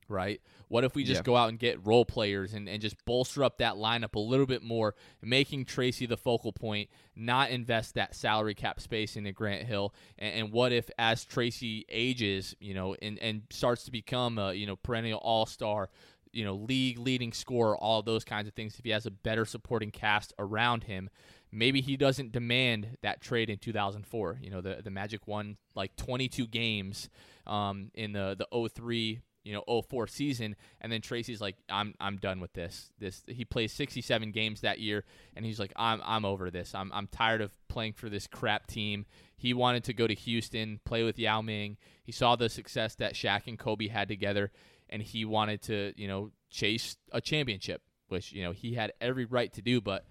[0.09, 0.41] Right?
[0.69, 1.25] What if we just Yeah.
[1.25, 4.47] go out and get role players and, and just bolster up that lineup a little
[4.47, 9.67] bit more, making Tracy the focal point, not invest that salary cap space into Grant
[9.67, 9.95] Hill?
[10.19, 14.53] And, and what if, as Tracy ages, you know, and, and starts to become a,
[14.53, 15.89] you know, perennial all star,
[16.33, 19.45] you know, league leading scorer, all those kinds of things, if he has a better
[19.45, 21.09] supporting cast around him,
[21.51, 24.39] maybe he doesn't demand that trade in 2004.
[24.43, 27.09] You know, the, the Magic won like 22 games
[27.47, 32.19] um, in the, the 03 you know 04 season and then Tracy's like I'm I'm
[32.19, 36.27] done with this this he plays 67 games that year and he's like I'm I'm
[36.27, 39.07] over this I'm I'm tired of playing for this crap team.
[39.39, 41.79] He wanted to go to Houston play with Yao Ming.
[42.03, 44.51] He saw the success that Shaq and Kobe had together
[44.91, 49.25] and he wanted to you know chase a championship which you know he had every
[49.25, 50.05] right to do but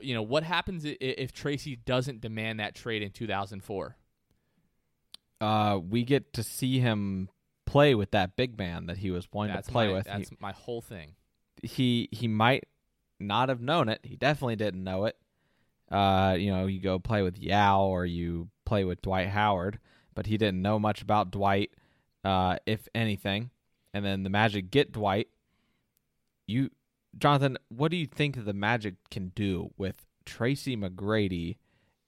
[0.00, 3.94] you know what happens if Tracy doesn't demand that trade in 2004
[5.42, 7.28] Uh, we get to see him
[7.70, 10.06] play with that big man that he was wanting that's to play my, with.
[10.06, 11.14] He- that's my whole thing
[11.62, 12.64] he he might
[13.18, 14.00] not have known it.
[14.02, 15.16] He definitely didn't know it.
[15.90, 19.78] Uh, you know, you go play with Yao or you play with Dwight Howard,
[20.14, 21.72] but he didn't know much about Dwight,
[22.24, 23.50] uh, if anything.
[23.92, 25.28] And then the Magic get Dwight.
[26.46, 26.70] You,
[27.18, 31.56] Jonathan, what do you think the Magic can do with Tracy McGrady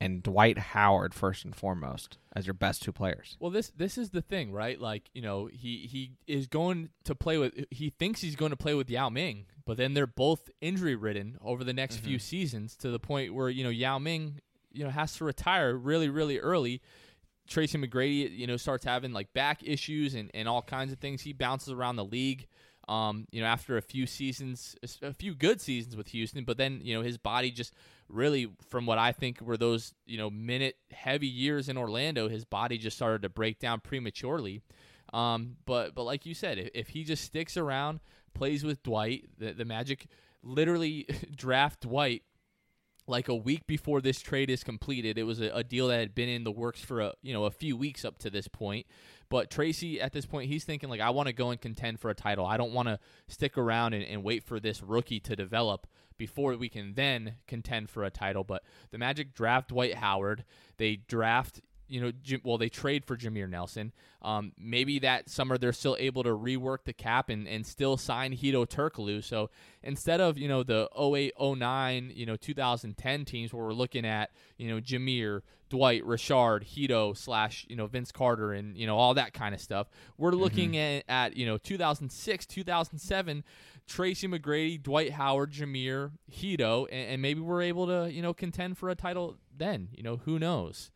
[0.02, 3.36] and Dwight Howard first and foremost as your best two players?
[3.38, 4.80] Well, this this is the thing, right?
[4.80, 7.52] Like, you know, he he is going to play with.
[7.70, 11.38] He thinks he's going to play with Yao Ming, but then they're both injury ridden
[11.40, 12.22] over the next few mm-hmm.
[12.22, 14.40] seasons to the point where you know Yao Ming,
[14.72, 16.82] you know, has to retire really really early.
[17.46, 21.22] Tracy McGrady, you know, starts having like back issues and, and all kinds of things.
[21.22, 22.46] He bounces around the league.
[22.88, 26.80] Um, you know, after a few seasons, a few good seasons with Houston, but then
[26.82, 27.74] you know his body just
[28.08, 32.44] really, from what I think were those you know minute heavy years in Orlando, his
[32.44, 34.62] body just started to break down prematurely.
[35.12, 38.00] Um, but but like you said, if, if he just sticks around,
[38.34, 40.06] plays with Dwight, the, the Magic
[40.42, 42.22] literally draft Dwight
[43.06, 45.18] like a week before this trade is completed.
[45.18, 47.44] It was a, a deal that had been in the works for a you know
[47.44, 48.86] a few weeks up to this point.
[49.28, 52.10] But Tracy, at this point, he's thinking like, I want to go and contend for
[52.10, 52.44] a title.
[52.44, 55.86] I don't want to stick around and, and wait for this rookie to develop
[56.18, 58.44] before we can then contend for a title.
[58.44, 60.44] But the Magic draft Dwight Howard.
[60.76, 63.92] They draft you know, well, they trade for Jameer Nelson.
[64.22, 68.36] Um, maybe that summer they're still able to rework the cap and, and still sign
[68.36, 69.22] Hedo Turkoglu.
[69.22, 69.50] So
[69.82, 74.30] instead of, you know, the 08, 09, you know, 2010 teams where we're looking at,
[74.56, 79.14] you know, Jameer, Dwight, Richard, Hedo slash, you know, Vince Carter and, you know, all
[79.14, 79.88] that kind of stuff.
[80.18, 83.44] We're looking at, at, you know, 2006, 2007,
[83.86, 88.78] Tracy McGrady, Dwight Howard, Jameer, Hedo, and, and maybe we're able to, you know, contend
[88.78, 89.88] for a title then.
[89.92, 90.90] You know, who knows?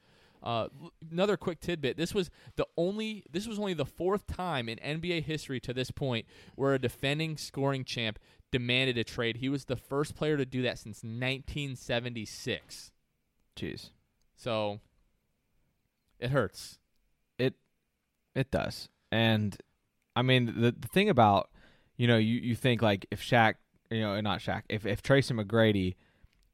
[0.47, 0.69] Uh,
[1.11, 3.25] another quick tidbit: This was the only.
[3.29, 7.37] This was only the fourth time in NBA history to this point where a defending
[7.37, 8.21] scoring champ
[8.53, 9.39] demanded a trade.
[9.39, 12.93] He was the first player to do that since 1976.
[13.57, 13.91] Jeez.
[14.37, 14.79] So
[16.21, 16.79] it hurts.
[17.41, 17.55] It
[18.37, 18.89] it does.
[19.11, 19.57] And
[20.15, 21.51] I mean the the thing about
[21.97, 23.55] you know, you, you think like if Shaq
[23.91, 25.97] you know, not Shaq, if if Tracy McGrady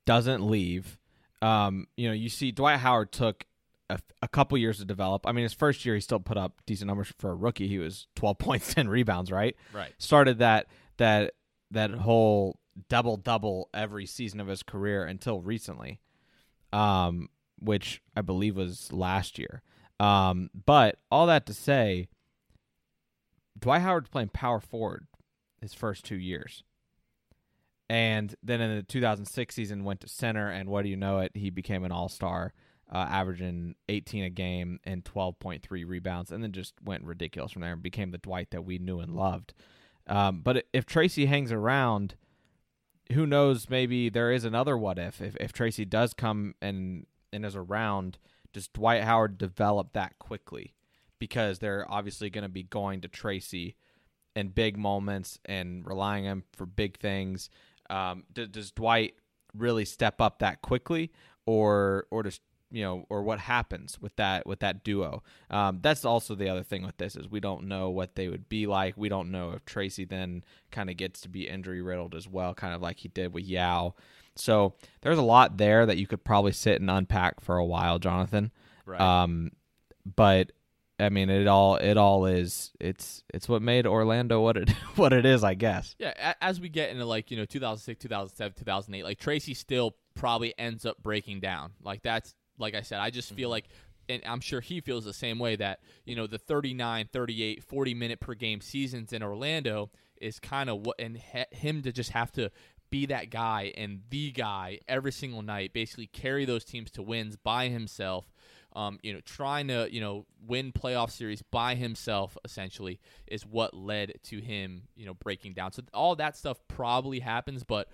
[0.07, 0.99] doesn't leave,
[1.43, 3.45] um, you know, you see Dwight Howard took
[3.93, 5.27] a, a couple years to develop.
[5.27, 7.69] I mean, his first year he still put up decent numbers for a rookie.
[7.69, 9.57] He was 12 points, 10 rebounds, right?
[9.73, 9.93] Right.
[9.99, 10.67] Started that
[10.99, 11.35] that
[11.71, 16.01] that whole double double every season of his career until recently.
[16.73, 17.29] Um
[17.59, 19.63] which I believe was last year.
[20.01, 22.09] Um, but all that to say,
[23.59, 25.07] Dwight Howard's playing power forward
[25.61, 26.65] his first two years.
[27.89, 31.33] And then in the 2006 season, went to center, and what do you know it?
[31.35, 32.53] He became an all star,
[32.93, 37.73] uh, averaging 18 a game and 12.3 rebounds, and then just went ridiculous from there
[37.73, 39.55] and became the Dwight that we knew and loved.
[40.07, 42.17] Um, but if Tracy hangs around,
[43.13, 43.71] who knows?
[43.71, 45.21] Maybe there is another what if.
[45.21, 48.19] If, if Tracy does come and and is around,
[48.53, 50.75] does Dwight Howard develop that quickly?
[51.19, 53.77] Because they're obviously going to be going to Tracy
[54.37, 57.49] in big moments and relying on him for big things.
[57.89, 59.15] Um, d- does Dwight
[59.55, 61.11] really step up that quickly,
[61.47, 62.41] or or does
[62.73, 65.23] you know, or what happens with that with that duo?
[65.51, 68.49] Um, that's also the other thing with this is we don't know what they would
[68.49, 68.95] be like.
[68.97, 72.55] We don't know if Tracy then kind of gets to be injury riddled as well,
[72.55, 73.95] kind of like he did with Yao.
[74.35, 77.99] So there's a lot there that you could probably sit and unpack for a while,
[77.99, 78.51] Jonathan.
[78.87, 79.01] Right.
[79.01, 79.53] Um,
[80.05, 80.53] but
[80.99, 85.13] I mean, it all it all is it's it's what made Orlando what it what
[85.13, 85.95] it is, I guess.
[85.99, 90.55] Yeah, as we get into like you know 2006, 2007, 2008, like Tracy still probably
[90.59, 91.73] ends up breaking down.
[91.83, 93.69] Like that's like I said, I just feel like
[94.09, 97.95] and I'm sure he feels the same way that, you know, the 39, 38, 40
[97.95, 101.17] minute per game seasons in Orlando is kind of what, and
[101.51, 102.51] him to just have to
[102.91, 107.37] be that guy and the guy every single night, basically carry those teams to wins
[107.37, 108.33] by himself.
[108.75, 113.75] Um, you know, trying to you know win playoff series by himself essentially is what
[113.75, 115.73] led to him you know breaking down.
[115.73, 117.89] So all that stuff probably happens, but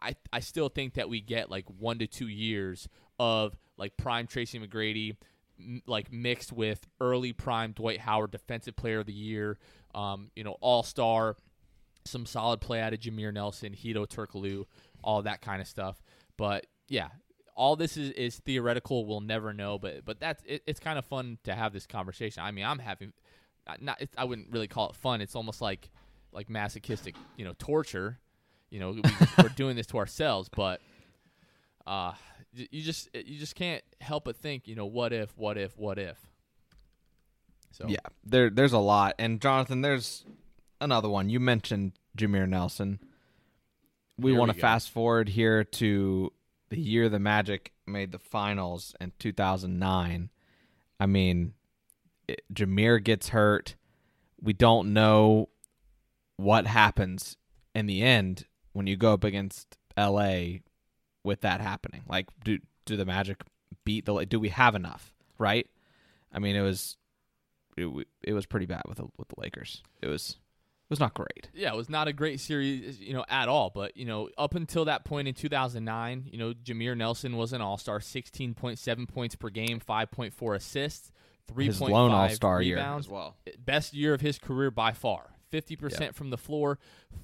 [0.00, 2.88] I I still think that we get like one to two years
[3.20, 5.16] of like prime Tracy McGrady,
[5.58, 9.58] m- like mixed with early prime Dwight Howard, Defensive Player of the Year,
[9.94, 11.36] um, you know, All Star,
[12.04, 14.66] some solid play out of Jameer Nelson, Hedo Turkoglu,
[15.02, 16.02] all that kind of stuff.
[16.36, 17.08] But yeah,
[17.54, 19.06] all this is, is theoretical.
[19.06, 22.42] We'll never know, but but that's it, it's kind of fun to have this conversation.
[22.42, 23.12] I mean, I'm having
[23.80, 25.20] not I wouldn't really call it fun.
[25.20, 25.90] It's almost like
[26.32, 28.18] like masochistic, you know, torture.
[28.70, 29.02] You know, we,
[29.38, 30.80] we're doing this to ourselves, but
[31.86, 32.12] uh,
[32.54, 35.76] you just eh, you just can't help but think, you know, what if, what if,
[35.76, 36.18] what if.
[37.70, 40.24] So yeah, there there's a lot, and Jonathan, there's
[40.80, 41.28] another one.
[41.28, 43.00] You mentioned Jameer Nelson.
[44.16, 46.32] We want to fast forward here to
[46.68, 50.30] the year the Magic made the finals in 2009.
[51.00, 51.54] I mean,
[52.28, 53.74] it, Jameer gets hurt.
[54.40, 55.48] We don't know
[56.36, 57.36] what happens
[57.74, 60.58] in the end when you go up against LA
[61.24, 62.02] with that happening.
[62.08, 63.42] Like, do do the Magic
[63.84, 64.24] beat the?
[64.24, 65.12] Do we have enough?
[65.38, 65.66] Right?
[66.32, 66.96] I mean, it was
[67.76, 69.82] it, it was pretty bad with the, with the Lakers.
[70.02, 70.36] It was
[70.84, 71.48] it was not great.
[71.54, 73.70] Yeah, it was not a great series, you know, at all.
[73.70, 77.60] But you know, up until that point in 2009, you know, Jameer Nelson was an
[77.60, 81.10] All Star, 16.7 points per game, 5.4 assists,
[81.52, 83.36] 3.5 All Star year as well.
[83.58, 85.33] Best year of his career by far.
[85.54, 86.14] 50% yep.
[86.14, 86.78] from the floor,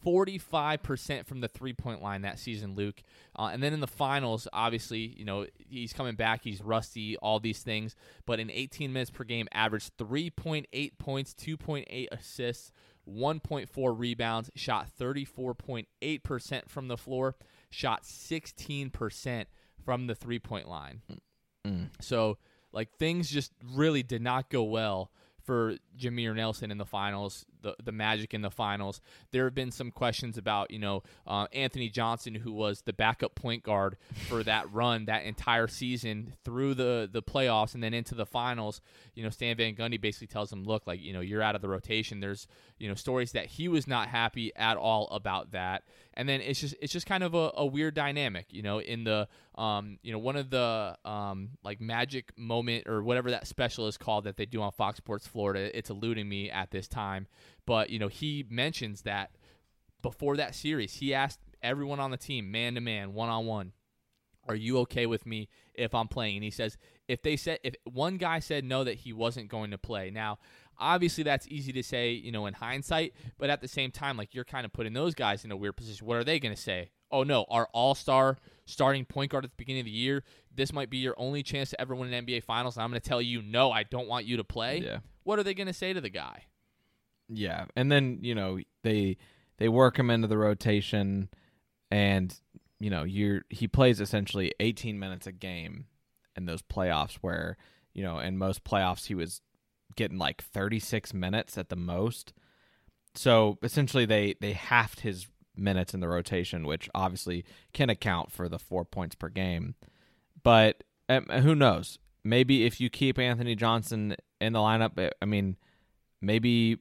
[0.05, 3.03] 45% from the three point line that season, Luke.
[3.37, 7.41] Uh, and then in the finals, obviously, you know, he's coming back, he's rusty, all
[7.41, 7.97] these things.
[8.27, 12.73] But in 18 minutes per game, averaged 3.8 points, 2.8 assists,
[13.09, 17.37] 1.4 rebounds, shot 34.8% from the floor,
[17.71, 19.47] shot 16%
[19.85, 21.03] from the three point line.
[21.67, 21.89] Mm.
[22.01, 22.39] So,
[22.73, 25.11] like, things just really did not go well
[25.43, 29.01] for Jameer Nelson in the finals, the the Magic in the finals.
[29.31, 33.35] There have been some questions about you know uh, Anthony Johnson, who was the backup
[33.35, 33.97] point guard
[34.29, 38.81] for that run that entire season through the the playoffs and then into the finals.
[39.15, 41.63] You know, Stan Van Gundy basically tells him, "Look, like you know, you're out of
[41.63, 42.47] the rotation." There's
[42.79, 45.83] you know stories that he was not happy at all about that,
[46.15, 48.47] and then it's just it's just kind of a, a weird dynamic.
[48.51, 53.03] You know, in the um, you know one of the um, like magic moment or
[53.03, 55.77] whatever that special is called that they do on Fox Sports Florida.
[55.77, 57.27] It's eluding me at this time,
[57.71, 59.31] but you know he mentions that
[60.03, 63.75] before that series, he asked everyone on the team, man to man, one on one,
[64.49, 67.77] "Are you okay with me if I'm playing?" And he says, if they said if
[67.85, 70.11] one guy said no that he wasn't going to play.
[70.11, 70.41] Now,
[70.81, 74.35] obviously that's easy to say, you know, in hindsight, but at the same time like
[74.35, 76.09] you're kind of putting those guys in a weird position.
[76.09, 76.91] What are they going to say?
[77.13, 80.91] Oh no, our all-star starting point guard at the beginning of the year, this might
[80.91, 83.23] be your only chance to ever win an NBA finals and I'm going to tell
[83.23, 84.79] you no, I don't want you to play.
[84.79, 84.99] Yeah.
[85.23, 86.47] What are they going to say to the guy?
[87.33, 87.67] Yeah.
[87.77, 89.17] And then, you know, they
[89.59, 91.29] they work him into the rotation
[91.91, 92.35] and
[92.79, 95.87] you know, you're he plays essentially 18 minutes a game
[96.37, 97.57] in those playoffs where
[97.95, 99.41] you know in most playoffs he was
[99.97, 102.33] getting like 36 minutes at the most
[103.15, 108.49] so essentially they they halved his minutes in the rotation which obviously can account for
[108.49, 109.75] the four points per game
[110.43, 115.57] but um, who knows maybe if you keep anthony johnson in the lineup i mean
[116.23, 116.79] maybe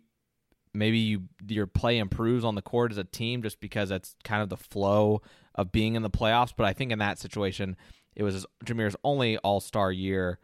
[0.74, 4.42] maybe you, your play improves on the court as a team just because that's kind
[4.42, 5.22] of the flow
[5.56, 7.76] of being in the playoffs but i think in that situation
[8.20, 10.40] it was Jameer's only All Star year.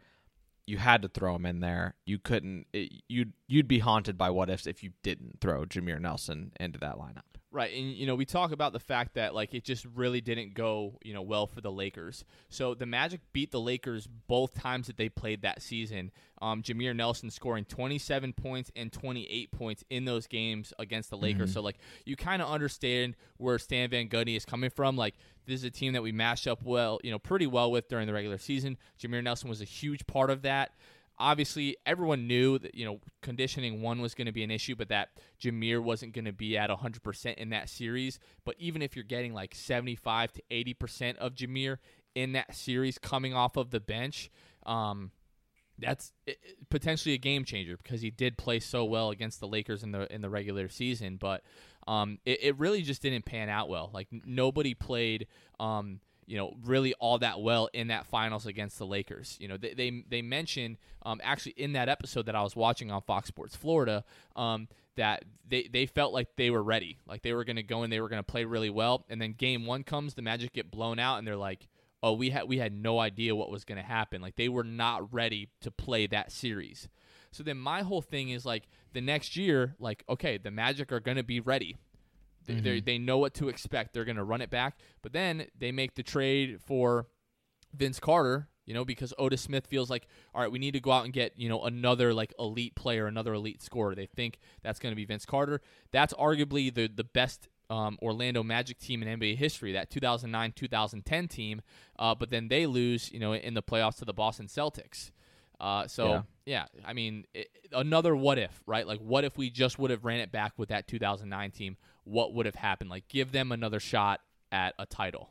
[0.66, 1.94] You had to throw him in there.
[2.04, 2.66] You couldn't.
[2.72, 6.78] It, you'd you'd be haunted by what ifs if you didn't throw Jameer Nelson into
[6.80, 7.36] that lineup.
[7.56, 10.52] Right, and you know we talk about the fact that like it just really didn't
[10.52, 12.24] go you know well for the Lakers.
[12.50, 16.10] So the Magic beat the Lakers both times that they played that season.
[16.42, 21.50] Um, Jameer Nelson scoring 27 points and 28 points in those games against the Lakers.
[21.50, 21.54] Mm-hmm.
[21.54, 24.96] So like you kind of understand where Stan Van Gundy is coming from.
[24.96, 25.14] Like
[25.46, 28.06] this is a team that we matched up well, you know, pretty well with during
[28.06, 28.76] the regular season.
[29.00, 30.72] Jameer Nelson was a huge part of that
[31.18, 34.88] obviously everyone knew that you know conditioning one was going to be an issue but
[34.88, 35.08] that
[35.40, 39.32] Jameer wasn't going to be at 100% in that series but even if you're getting
[39.32, 41.78] like 75 to 80% of Jameer
[42.14, 44.30] in that series coming off of the bench
[44.64, 45.10] um,
[45.78, 46.12] that's
[46.70, 50.12] potentially a game changer because he did play so well against the Lakers in the
[50.12, 51.42] in the regular season but
[51.88, 55.28] um, it, it, really just didn't pan out well like nobody played
[55.60, 59.36] um, you know, really all that well in that finals against the Lakers.
[59.40, 62.90] You know, they they, they mentioned um, actually in that episode that I was watching
[62.90, 64.04] on Fox Sports Florida
[64.34, 67.84] um, that they, they felt like they were ready, like they were going to go
[67.84, 69.04] and they were going to play really well.
[69.08, 71.68] And then game one comes, the Magic get blown out, and they're like,
[72.06, 74.22] oh, we had we had no idea what was going to happen.
[74.22, 76.88] Like they were not ready to play that series.
[77.32, 81.00] So then my whole thing is like the next year, like okay, the Magic are
[81.00, 81.76] going to be ready.
[82.46, 82.84] They, mm-hmm.
[82.84, 83.92] they know what to expect.
[83.92, 84.78] They're going to run it back.
[85.02, 87.08] But then they make the trade for
[87.74, 90.92] Vince Carter, you know, because Otis Smith feels like, all right, we need to go
[90.92, 93.96] out and get, you know, another like elite player, another elite scorer.
[93.96, 95.60] They think that's going to be Vince Carter.
[95.90, 101.28] That's arguably the the best um, Orlando Magic team in NBA history, that 2009 2010
[101.28, 101.62] team.
[101.98, 105.10] Uh, but then they lose, you know, in the playoffs to the Boston Celtics.
[105.58, 106.66] Uh, so yeah.
[106.74, 108.86] yeah, I mean, it, another what if, right?
[108.86, 111.76] Like, what if we just would have ran it back with that 2009 team?
[112.04, 112.90] What would have happened?
[112.90, 114.20] Like, give them another shot
[114.52, 115.30] at a title.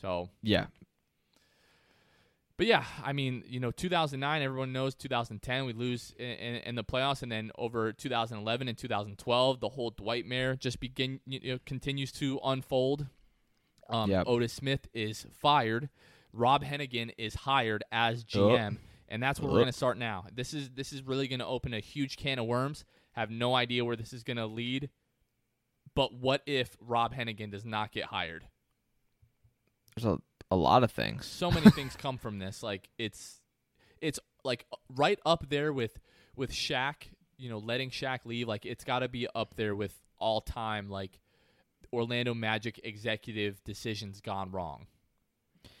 [0.00, 0.66] So yeah,
[2.60, 6.74] but yeah, I mean, you know, 2009, everyone knows 2010, we lose in, in, in,
[6.74, 11.58] the playoffs, and then over 2011 and 2012, the whole Dwightmare just begin you know,
[11.64, 13.06] continues to unfold.
[13.88, 14.24] Um, yep.
[14.26, 15.88] Otis Smith is fired.
[16.34, 18.80] Rob Hennigan is hired as GM, oh.
[19.08, 19.54] and that's where oh.
[19.54, 20.26] we're going to start now.
[20.30, 22.84] This is this is really going to open a huge can of worms.
[23.12, 24.90] Have no idea where this is going to lead.
[25.94, 28.44] But what if Rob Hennigan does not get hired?
[29.96, 30.18] There's a
[30.50, 31.26] a lot of things.
[31.26, 32.62] So many things come from this.
[32.62, 33.40] Like it's
[34.00, 35.98] it's like right up there with
[36.36, 36.94] with Shaq,
[37.36, 38.48] you know, letting Shaq leave.
[38.48, 41.18] Like it's got to be up there with all time like
[41.92, 44.86] Orlando Magic executive decisions gone wrong.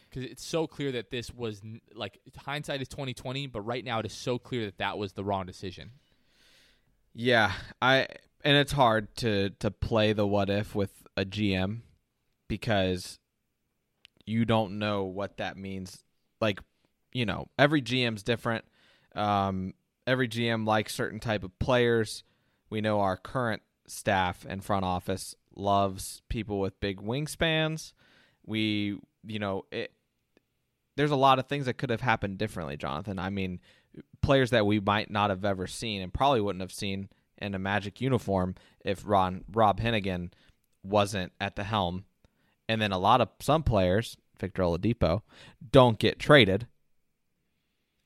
[0.08, 1.62] Because it's so clear that this was
[1.94, 5.12] like hindsight is twenty twenty, but right now it is so clear that that was
[5.12, 5.92] the wrong decision.
[7.14, 8.08] Yeah, I
[8.42, 11.82] and it's hard to to play the what if with a GM
[12.48, 13.19] because
[14.26, 16.02] you don't know what that means.
[16.40, 16.60] Like,
[17.12, 18.64] you know, every GM's different.
[19.14, 19.74] Um,
[20.06, 22.24] every GM likes certain type of players.
[22.68, 27.92] We know our current staff and front office loves people with big wingspans.
[28.46, 29.92] We, you know, it,
[30.96, 33.18] there's a lot of things that could have happened differently, Jonathan.
[33.18, 33.60] I mean,
[34.22, 37.08] players that we might not have ever seen and probably wouldn't have seen
[37.38, 38.54] in a Magic uniform
[38.84, 40.30] if Ron Rob Hennigan
[40.82, 42.04] wasn't at the helm
[42.70, 45.22] and then a lot of some players, Victor Oladipo,
[45.72, 46.68] don't get traded,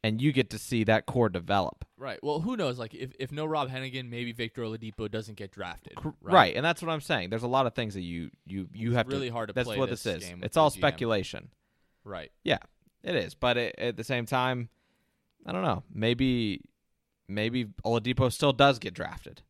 [0.03, 1.85] and you get to see that core develop.
[1.99, 2.19] Right.
[2.23, 2.79] Well, who knows?
[2.79, 5.93] Like, if, if no Rob Hennigan, maybe Victor Oladipo doesn't get drafted.
[6.03, 6.15] Right?
[6.21, 6.57] right.
[6.57, 7.29] and that's what I'm saying.
[7.29, 9.53] There's a lot of things that you you you it's have really to, hard to.
[9.53, 10.33] That's what this, this is.
[10.41, 11.51] It's all speculation.
[12.03, 12.33] Right.
[12.43, 12.59] Yeah,
[13.03, 13.35] it is.
[13.35, 14.71] But it, at the same time,
[15.45, 15.83] I don't know.
[15.93, 16.63] Maybe
[17.29, 19.43] maybe Oladipo still does get drafted.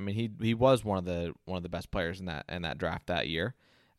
[0.00, 2.44] I mean, he he was one of the one of the best players in that
[2.48, 3.54] in that draft that year.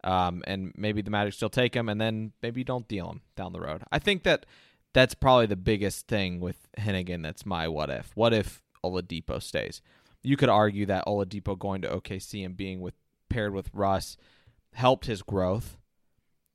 [0.08, 3.22] Um, and maybe the Magic still take him, and then maybe you don't deal him
[3.36, 3.84] down the road.
[3.91, 4.45] I think that
[4.93, 7.24] that's probably the biggest thing with Hennigan.
[7.24, 8.16] That's my what if.
[8.16, 9.82] What if Oladipo stays?
[10.24, 12.93] You could argue that Oladipo going to OKC and being with
[13.30, 14.16] paired with Russ
[14.74, 15.78] helped his growth.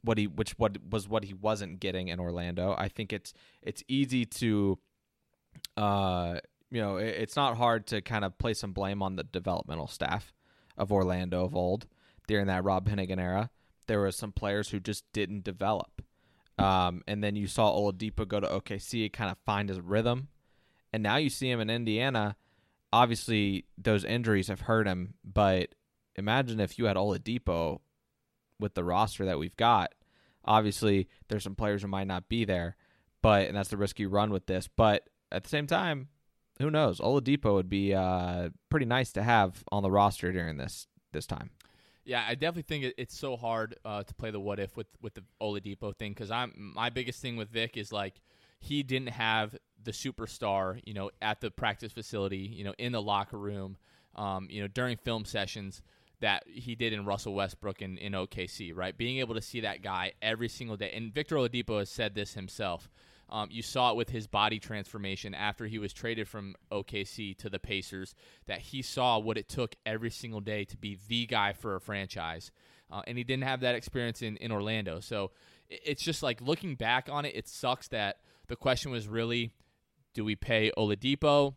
[0.02, 2.74] What he which what was what he wasn't getting in Orlando.
[2.78, 4.78] I think it's it's easy to
[5.76, 6.38] uh
[6.70, 9.88] you know, it, it's not hard to kind of place some blame on the developmental
[9.88, 10.32] staff
[10.78, 11.86] of Orlando of old
[12.26, 13.50] during that Rob Hennigan era.
[13.86, 16.02] There were some players who just didn't develop.
[16.58, 20.28] Um, and then you saw Oladipo go to OKC, kind of find his rhythm.
[20.92, 22.36] And now you see him in Indiana.
[22.92, 25.74] Obviously, those injuries have hurt him, but
[26.14, 27.80] imagine if you had Oladipo
[28.60, 29.94] with the roster that we've got.
[30.44, 32.76] Obviously, there's some players who might not be there,
[33.22, 34.68] but and that's the risk you run with this.
[34.68, 36.08] But at the same time,
[36.58, 37.00] who knows?
[37.00, 41.50] Oladipo would be uh, pretty nice to have on the roster during this this time.
[42.04, 44.88] Yeah, I definitely think it, it's so hard uh, to play the what if with
[45.00, 48.20] with the Oladipo thing because I'm my biggest thing with Vic is like
[48.58, 53.02] he didn't have the superstar, you know, at the practice facility, you know, in the
[53.02, 53.76] locker room,
[54.14, 55.82] um, you know, during film sessions
[56.20, 58.96] that he did in Russell Westbrook in, in OKC, right?
[58.96, 62.34] Being able to see that guy every single day, and Victor Oladipo has said this
[62.34, 62.88] himself.
[63.32, 67.48] Um, you saw it with his body transformation after he was traded from OKC to
[67.48, 68.14] the Pacers,
[68.46, 71.80] that he saw what it took every single day to be the guy for a
[71.80, 72.52] franchise.
[72.90, 75.00] Uh, and he didn't have that experience in, in Orlando.
[75.00, 75.30] So
[75.70, 78.18] it's just like looking back on it, it sucks that
[78.48, 79.50] the question was really
[80.12, 81.54] do we pay Oladipo?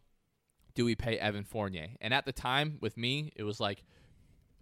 [0.75, 1.89] Do we pay Evan Fournier?
[1.99, 3.83] And at the time, with me, it was like,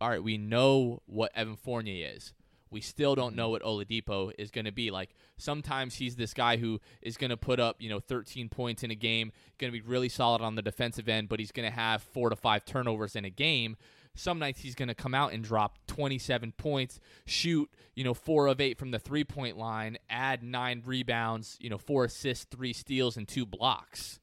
[0.01, 2.34] all right, we know what Evan Fournier is
[2.74, 4.91] we still don't know what Oladipo is going to be.
[4.91, 8.84] Like sometimes he's this guy who is going to put up, you know, 13 points
[8.84, 11.69] in a game, going to be really solid on the defensive end, but he's going
[11.69, 13.78] to have four to five turnovers in a game.
[14.15, 18.47] Some nights he's going to come out and drop 27 points, shoot, you know, 4
[18.47, 23.17] of 8 from the three-point line, add 9 rebounds, you know, 4 assists, 3 steals
[23.17, 24.19] and 2 blocks,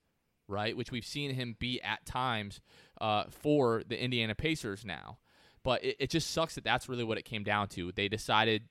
[0.46, 0.76] right?
[0.76, 2.61] Which we've seen him be at times
[3.01, 5.18] uh, for the Indiana Pacers now.
[5.62, 7.92] But it, it just sucks that that's really what it came down to.
[7.92, 8.62] They decided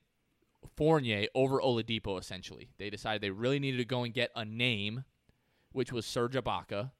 [0.76, 2.70] Fournier over Oladipo essentially.
[2.78, 5.04] They decided they really needed to go and get a name,
[5.72, 6.90] which was Serge Ibaka,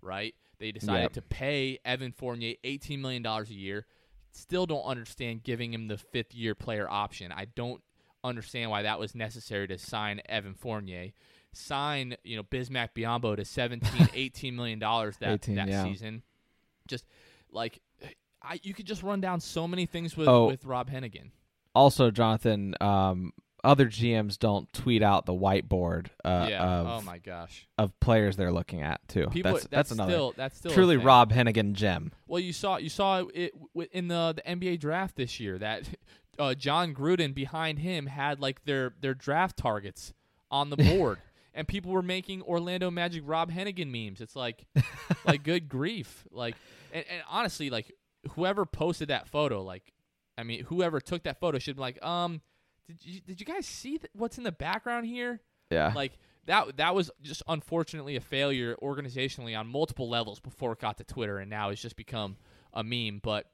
[0.00, 0.34] right?
[0.58, 1.12] They decided Yep.
[1.14, 3.86] to pay Evan Fournier $18 million a year.
[4.32, 7.32] Still don't understand giving him the fifth year player option.
[7.32, 7.82] I don't
[8.22, 11.10] understand why that was necessary to sign Evan Fournier.
[11.52, 15.82] Sign, you know, Bismack Biyombo to 17, 18 million dollars that 18, that yeah.
[15.82, 16.22] season.
[16.86, 17.04] Just
[17.50, 17.80] like
[18.42, 20.46] I you could just run down so many things with Oh.
[20.46, 21.30] with Rob Hennigan.
[21.74, 23.32] Also, Jonathan, um,
[23.62, 26.64] other GMs don't tweet out the whiteboard uh, yeah.
[26.64, 27.68] of oh my gosh.
[27.78, 29.28] of players they're looking at too.
[29.28, 30.96] People that's, that's, another still that's still truly.
[30.96, 32.12] Rob Hennigan gem.
[32.26, 33.52] Well, you saw you saw it
[33.92, 35.88] in the the NBA draft this year that
[36.38, 40.12] uh, John Gruden behind him had like their their draft targets
[40.50, 41.18] on the board,
[41.54, 44.20] and people were making Orlando Magic Rob Hennigan memes.
[44.20, 44.66] It's like
[45.24, 46.56] like good grief, like
[46.92, 47.92] and, and honestly, like
[48.32, 49.92] whoever posted that photo, like
[50.38, 52.40] I mean, whoever took that photo should be like, um,
[52.86, 55.40] did you did you guys see th- what's in the background here?
[55.70, 60.80] Yeah, like that that was just unfortunately a failure organizationally on multiple levels before it
[60.80, 62.36] got to Twitter and now it's just become
[62.72, 63.20] a meme.
[63.22, 63.46] But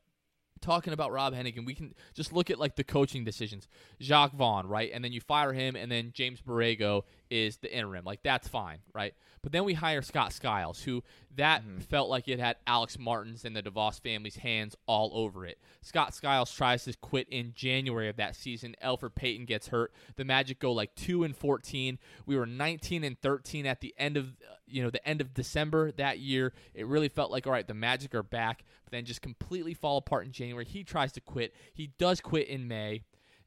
[0.60, 3.68] talking about Rob Hennigan we can just look at like the coaching decisions.
[4.00, 4.90] Jacques Vaughn right?
[4.92, 8.04] And then you fire him and then James Borrego is the interim.
[8.04, 9.14] Like that's fine right?
[9.42, 11.04] But then we hire Scott Skiles who
[11.36, 11.78] that mm-hmm.
[11.80, 15.58] felt like it had Alex Martins and the DeVos family's hands all over it.
[15.82, 18.74] Scott Skiles tries to quit in January of that season.
[18.82, 19.92] Elfrid Payton gets hurt.
[20.16, 24.16] The Magic go like 2 and 14 we were 19 and 13 at the end
[24.16, 26.52] of you know the end of December that year.
[26.74, 29.98] It really felt like all right the Magic are back but then just completely fall
[29.98, 30.64] apart in January.
[30.64, 31.54] He tries to quit.
[31.74, 33.02] He does quit in May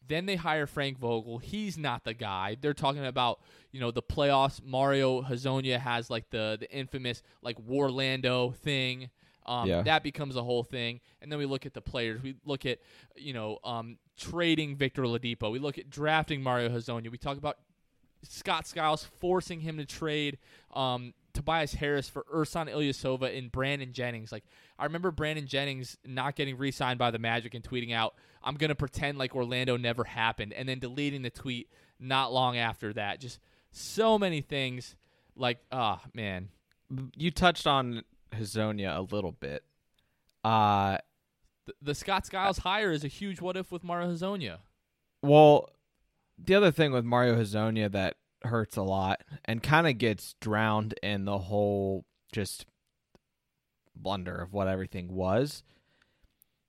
[0.07, 1.37] then they hire Frank Vogel.
[1.37, 2.57] He's not the guy.
[2.59, 3.39] They're talking about,
[3.71, 4.63] you know, the playoffs.
[4.63, 9.09] Mario Hezonja has like the the infamous like Warlando thing.
[9.45, 9.81] Um, Yeah.
[9.81, 10.99] That becomes a whole thing.
[11.21, 12.21] And then we look at the players.
[12.21, 12.79] We look at,
[13.15, 15.51] you know, um, trading Victor Oladipo.
[15.51, 17.09] We look at drafting Mario Hezonja.
[17.11, 17.57] We talk about
[18.23, 20.37] Scott Skiles forcing him to trade
[20.73, 24.29] um, Tobias Harris for Ersan Ilyasova and Brandon Jennings.
[24.29, 24.43] Like
[24.77, 28.75] I remember Brandon Jennings not getting re-signed by the Magic and tweeting out, "I'm gonna
[28.75, 33.21] pretend like Orlando never happened," and then deleting the tweet not long after that.
[33.21, 33.39] Just
[33.71, 34.97] so many things.
[35.33, 36.49] Like ah man,
[37.15, 39.63] you touched on Hezonja a little bit.
[40.43, 40.97] Uh
[41.67, 44.57] the, the Scott Skiles hire is a huge what if with Mario Hezonja.
[45.21, 45.69] well,
[46.37, 50.95] the other thing with Mario Hezonja that hurts a lot and kind of gets drowned
[51.03, 52.65] in the whole just
[53.95, 55.63] blunder of what everything was.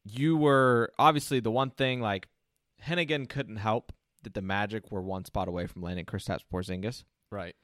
[0.04, 2.28] You were obviously the one thing like
[2.84, 3.92] Hennigan couldn't help
[4.22, 7.04] that the Magic were one spot away from landing Kristaps Porzingis.
[7.30, 7.54] Right.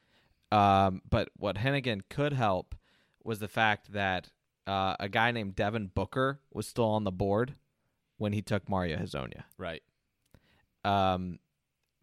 [0.52, 2.74] Um, but what Hennigan could help
[3.24, 4.30] was the fact that
[4.66, 7.54] uh, a guy named Devin Booker was still on the board
[8.18, 9.42] when he took Mario Hezonja.
[9.59, 9.82] Right.
[10.84, 11.40] Um,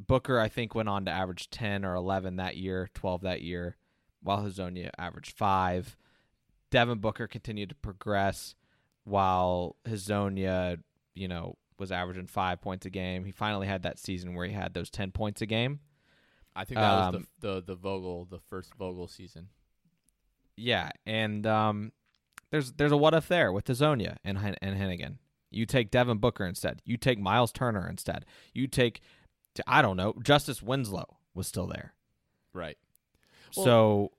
[0.07, 3.77] Booker, I think, went on to average 10 or 11 that year, 12 that year,
[4.21, 5.97] while Hezonja averaged 5.
[6.69, 8.55] Devin Booker continued to progress
[9.03, 10.79] while Hezonja,
[11.13, 13.25] you know, was averaging 5 points a game.
[13.25, 15.79] He finally had that season where he had those 10 points a game.
[16.55, 19.49] I think that was Um, the, the the Vogel, the first Vogel season.
[20.55, 21.91] Yeah, and um,
[22.51, 25.17] there's there's a what if there with Hezonja and and Hennigan.
[25.49, 26.81] You take Devin Booker instead.
[26.85, 28.25] You take Myles Turner instead.
[28.53, 29.01] You take,
[29.55, 31.93] t- I don't know, Justice Winslow was still there.
[32.53, 32.77] Right.
[33.55, 34.11] Well, so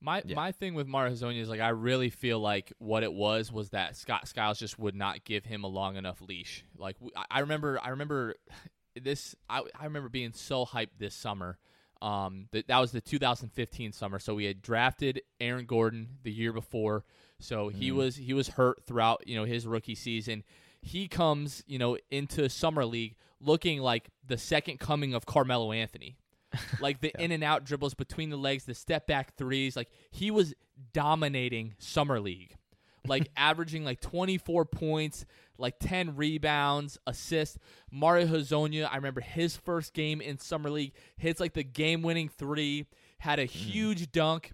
[0.00, 0.34] My Yeah.
[0.36, 3.70] my thing with Mario Hezonja is like I really feel like what it was was
[3.70, 6.64] that Scott Skiles just would not give him a long enough leash.
[6.76, 6.96] Like
[7.30, 8.34] I remember I remember
[9.00, 11.58] this I I remember being so hyped this summer.
[12.00, 14.18] Um, that that was the 2015 summer.
[14.18, 17.04] So we had drafted Aaron Gordon the year before.
[17.38, 20.42] So he was he was hurt throughout you know his rookie season.
[20.80, 26.16] He comes you know into summer league looking like the second coming of Carmelo Anthony
[26.80, 29.76] like the in and out dribbles between the legs, the step back threes.
[29.76, 30.54] Like he was
[30.92, 32.56] dominating summer league,
[33.06, 35.24] like averaging like 24 points,
[35.58, 37.58] like 10 rebounds, assists.
[37.90, 42.28] Mario Hezonja, I remember his first game in summer league hits like the game winning
[42.28, 42.86] three,
[43.18, 43.48] had a hmm.
[43.48, 44.52] huge dunk,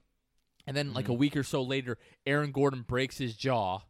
[0.67, 1.19] and then like a hmm.
[1.19, 3.81] week or so later, Aaron Gordon breaks his jaw.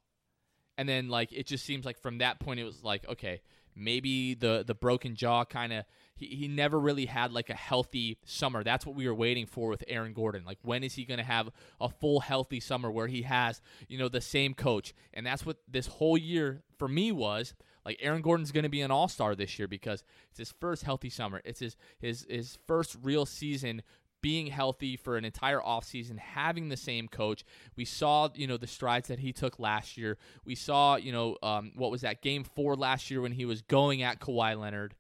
[0.76, 3.40] And then like it just seems like from that point it was like okay
[3.78, 5.84] Maybe the the broken jaw kind of
[6.16, 8.64] he, he never really had like a healthy summer.
[8.64, 10.44] That's what we were waiting for with Aaron Gordon.
[10.44, 11.50] Like when is he going to have
[11.80, 14.94] a full healthy summer where he has, you know, the same coach?
[15.14, 17.54] And that's what this whole year for me was.
[17.84, 21.08] Like Aaron Gordon's going to be an all-star this year because it's his first healthy
[21.08, 21.40] summer.
[21.44, 23.82] It's his his his first real season
[24.20, 27.44] being healthy for an entire offseason, having the same coach.
[27.76, 30.18] We saw, you know, the strides that he took last year.
[30.44, 33.62] We saw, you know, um, what was that game four last year when he was
[33.62, 34.94] going at Kawhi Leonard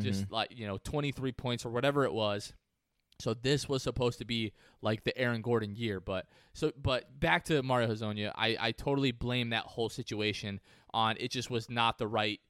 [0.00, 0.34] just mm-hmm.
[0.34, 2.52] like you know 23 points or whatever it was.
[3.18, 4.52] So this was supposed to be
[4.82, 9.12] like the Aaron Gordon year, but so but back to Mario Hezonja, I I totally
[9.12, 10.60] blame that whole situation
[10.92, 12.40] on it just was not the right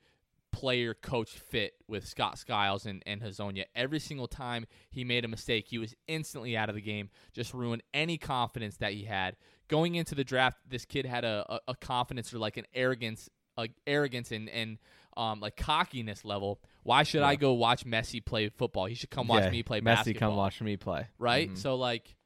[0.57, 3.65] player coach fit with Scott Skiles and, and Hezonja.
[3.75, 7.53] Every single time he made a mistake, he was instantly out of the game, just
[7.53, 9.37] ruined any confidence that he had.
[9.69, 13.29] Going into the draft, this kid had a, a, a confidence or like an arrogance,
[13.59, 14.79] a arrogance and, and
[15.15, 16.59] um, like cockiness level.
[16.85, 17.29] Why should yeah.
[17.29, 18.87] I go watch Messi play football?
[18.87, 20.31] He should come watch yeah, me play Messi basketball.
[20.31, 21.07] come watch me play.
[21.19, 21.49] Right?
[21.49, 21.57] Mm-hmm.
[21.57, 22.17] So like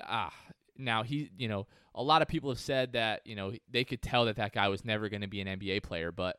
[0.00, 0.32] ah
[0.78, 4.02] now he, you know, a lot of people have said that, you know, they could
[4.02, 6.38] tell that that guy was never going to be an NBA player, but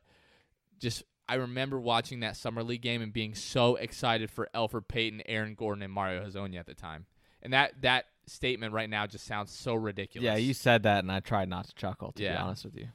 [0.80, 5.24] just I remember watching that summer league game and being so excited for Elfrid Payton,
[5.26, 7.06] Aaron Gordon, and Mario Hezonja at the time.
[7.42, 10.26] And that that statement right now just sounds so ridiculous.
[10.26, 12.12] Yeah, you said that, and I tried not to chuckle.
[12.14, 12.34] To yeah.
[12.34, 12.88] be honest with you.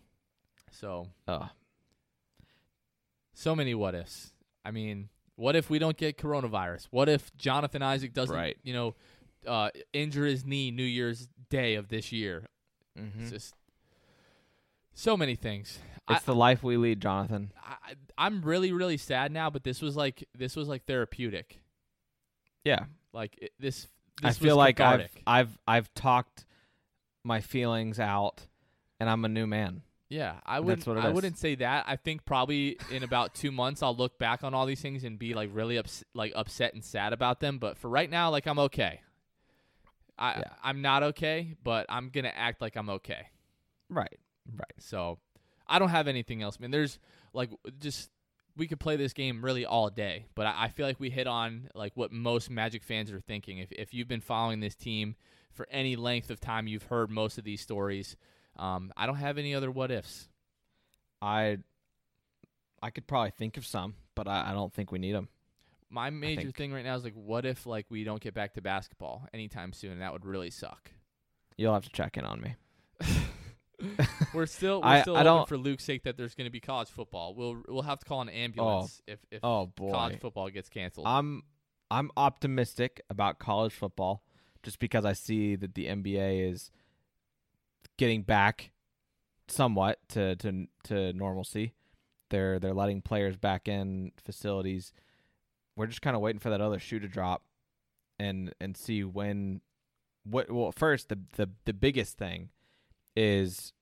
[0.71, 1.49] So, oh,
[3.35, 4.33] so many what ifs.
[4.65, 6.89] I mean, what if we don't get coronavirus?
[6.91, 8.57] What if Jonathan Isaac doesn't, right.
[8.63, 8.95] you know,
[9.47, 12.47] uh, injure his knee New Year's Day of this year?
[12.99, 13.23] Mm-hmm.
[13.23, 13.55] It's just
[14.95, 15.79] so many things.
[16.09, 17.53] It's I, the life we lead, Jonathan.
[18.19, 21.61] I, am really, really sad now, but this was like this was like therapeutic.
[22.65, 23.89] Yeah, like it, this,
[24.21, 24.31] this.
[24.31, 26.45] I feel like I've I've I've talked
[27.25, 28.47] my feelings out,
[28.99, 29.83] and I'm a new man.
[30.09, 30.87] Yeah, I would.
[30.87, 31.15] I is.
[31.15, 31.85] wouldn't say that.
[31.87, 35.19] I think probably in about two months I'll look back on all these things and
[35.19, 37.59] be like really ups- like upset and sad about them.
[37.59, 39.01] But for right now, like I'm okay.
[40.19, 40.43] I yeah.
[40.63, 43.29] I'm not okay, but I'm gonna act like I'm okay.
[43.89, 44.19] Right.
[44.55, 44.75] Right.
[44.81, 45.19] So
[45.73, 46.59] I don't have anything else.
[46.61, 46.99] I mean, there's
[47.33, 47.49] like
[47.81, 48.11] just
[48.57, 51.27] we could play this game really all day, but I, I feel like we hit
[51.27, 53.57] on like what most Magic fans are thinking.
[53.57, 55.17] If if you've been following this team
[55.55, 58.17] for any length of time, you've heard most of these stories.
[58.59, 60.29] Um, I don't have any other what ifs.
[61.23, 61.57] I
[62.83, 65.29] I could probably think of some, but I, I don't think we need them.
[65.89, 68.61] My major thing right now is like, what if like we don't get back to
[68.61, 70.01] basketball anytime soon?
[70.01, 70.91] That would really suck.
[71.57, 72.57] You'll have to check in on me.
[74.35, 76.61] we're still we're I, still I hoping for Luke's sake that there's going to be
[76.61, 77.35] college football.
[77.35, 79.91] We'll we'll have to call an ambulance oh, if if oh boy.
[79.91, 81.07] college football gets canceled.
[81.07, 81.43] I'm
[81.91, 84.23] I'm optimistic about college football
[84.63, 86.71] just because I see that the NBA is
[87.99, 88.73] getting back
[89.49, 91.75] somewhat to to to normalcy.
[92.31, 94.93] They're they're letting players back in facilities.
[95.77, 97.43] We're just kind of waiting for that other shoe to drop,
[98.19, 99.61] and and see when.
[100.25, 102.51] What well first the the the biggest thing
[103.17, 103.73] is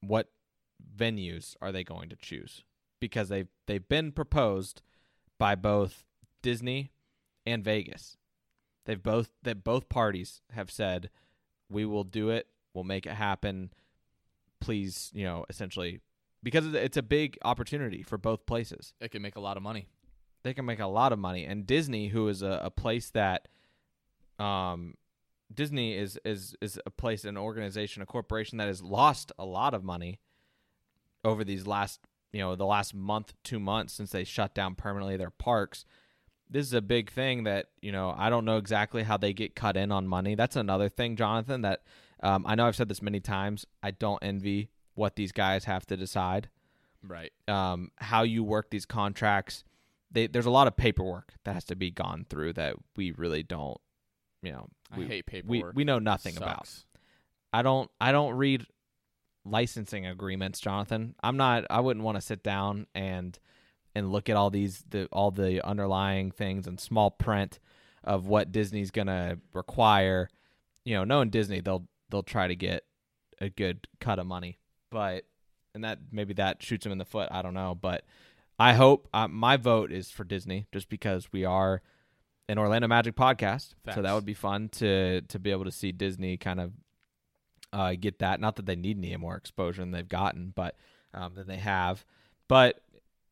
[0.00, 0.28] what
[0.96, 2.64] venues are they going to choose
[3.00, 4.82] because they've they've been proposed
[5.38, 6.04] by both
[6.42, 6.92] Disney
[7.46, 8.16] and Vegas.
[8.84, 11.10] They've both that both parties have said
[11.70, 13.70] we will do it We'll make it happen.
[14.60, 16.00] Please, you know, essentially,
[16.42, 18.94] because it's a big opportunity for both places.
[19.00, 19.86] It can make a lot of money.
[20.42, 23.46] They can make a lot of money, and Disney, who is a, a place that,
[24.40, 24.94] um,
[25.54, 29.74] Disney is is is a place, an organization, a corporation that has lost a lot
[29.74, 30.20] of money
[31.24, 32.00] over these last,
[32.32, 35.84] you know, the last month, two months since they shut down permanently their parks
[36.52, 39.56] this is a big thing that you know I don't know exactly how they get
[39.56, 40.34] cut in on money.
[40.34, 41.82] That's another thing, Jonathan, that
[42.22, 43.66] um, I know I've said this many times.
[43.82, 46.50] I don't envy what these guys have to decide.
[47.02, 47.32] Right.
[47.48, 49.64] Um, how you work these contracts.
[50.10, 53.42] They, there's a lot of paperwork that has to be gone through that we really
[53.42, 53.80] don't.
[54.42, 55.74] You know, we, I hate paperwork.
[55.74, 56.68] We we know nothing about.
[57.52, 58.66] I don't I don't read
[59.44, 61.14] licensing agreements, Jonathan.
[61.22, 61.64] I'm not.
[61.70, 63.38] I wouldn't want to sit down and
[63.94, 67.58] and look at all these the all the underlying things and small print
[68.04, 70.28] of what Disney's gonna require.
[70.84, 72.84] You know, knowing Disney, they'll they'll try to get
[73.40, 74.58] a good cut of money.
[74.90, 75.24] But
[75.74, 77.28] and that maybe that shoots them in the foot.
[77.30, 78.04] I don't know, but
[78.58, 81.82] I hope uh, my vote is for Disney just because we are
[82.48, 83.94] an Orlando Magic podcast, Facts.
[83.94, 86.72] so that would be fun to to be able to see Disney kind of
[87.72, 88.40] uh, get that.
[88.40, 90.76] Not that they need any more exposure than they've gotten, but
[91.14, 92.04] um, than they have.
[92.48, 92.80] But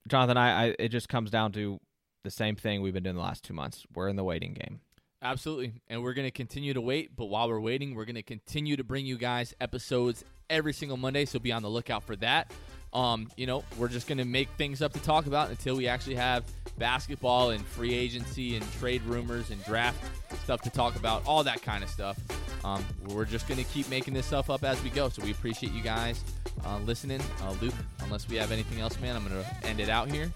[0.08, 1.80] Jonathan, I, I it just comes down to
[2.22, 3.86] the same thing we've been doing the last two months.
[3.94, 4.80] We're in the waiting game.
[5.22, 5.74] Absolutely.
[5.88, 7.14] And we're going to continue to wait.
[7.14, 10.96] But while we're waiting, we're going to continue to bring you guys episodes every single
[10.96, 11.24] Monday.
[11.24, 12.52] So be on the lookout for that.
[12.92, 15.86] Um, you know, we're just going to make things up to talk about until we
[15.86, 16.44] actually have
[16.76, 20.02] basketball and free agency and trade rumors and draft
[20.42, 22.18] stuff to talk about, all that kind of stuff.
[22.64, 25.08] Um, we're just going to keep making this stuff up as we go.
[25.08, 26.24] So we appreciate you guys
[26.64, 27.20] uh, listening.
[27.42, 30.32] Uh, Luke, unless we have anything else, man, I'm going to end it out here.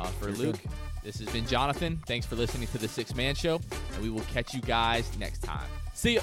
[0.00, 0.58] Uh, for Luke,
[1.04, 2.00] this has been Jonathan.
[2.06, 3.60] Thanks for listening to the Sixth Man Show,
[3.94, 5.68] and we will catch you guys next time.
[5.92, 6.22] See ya.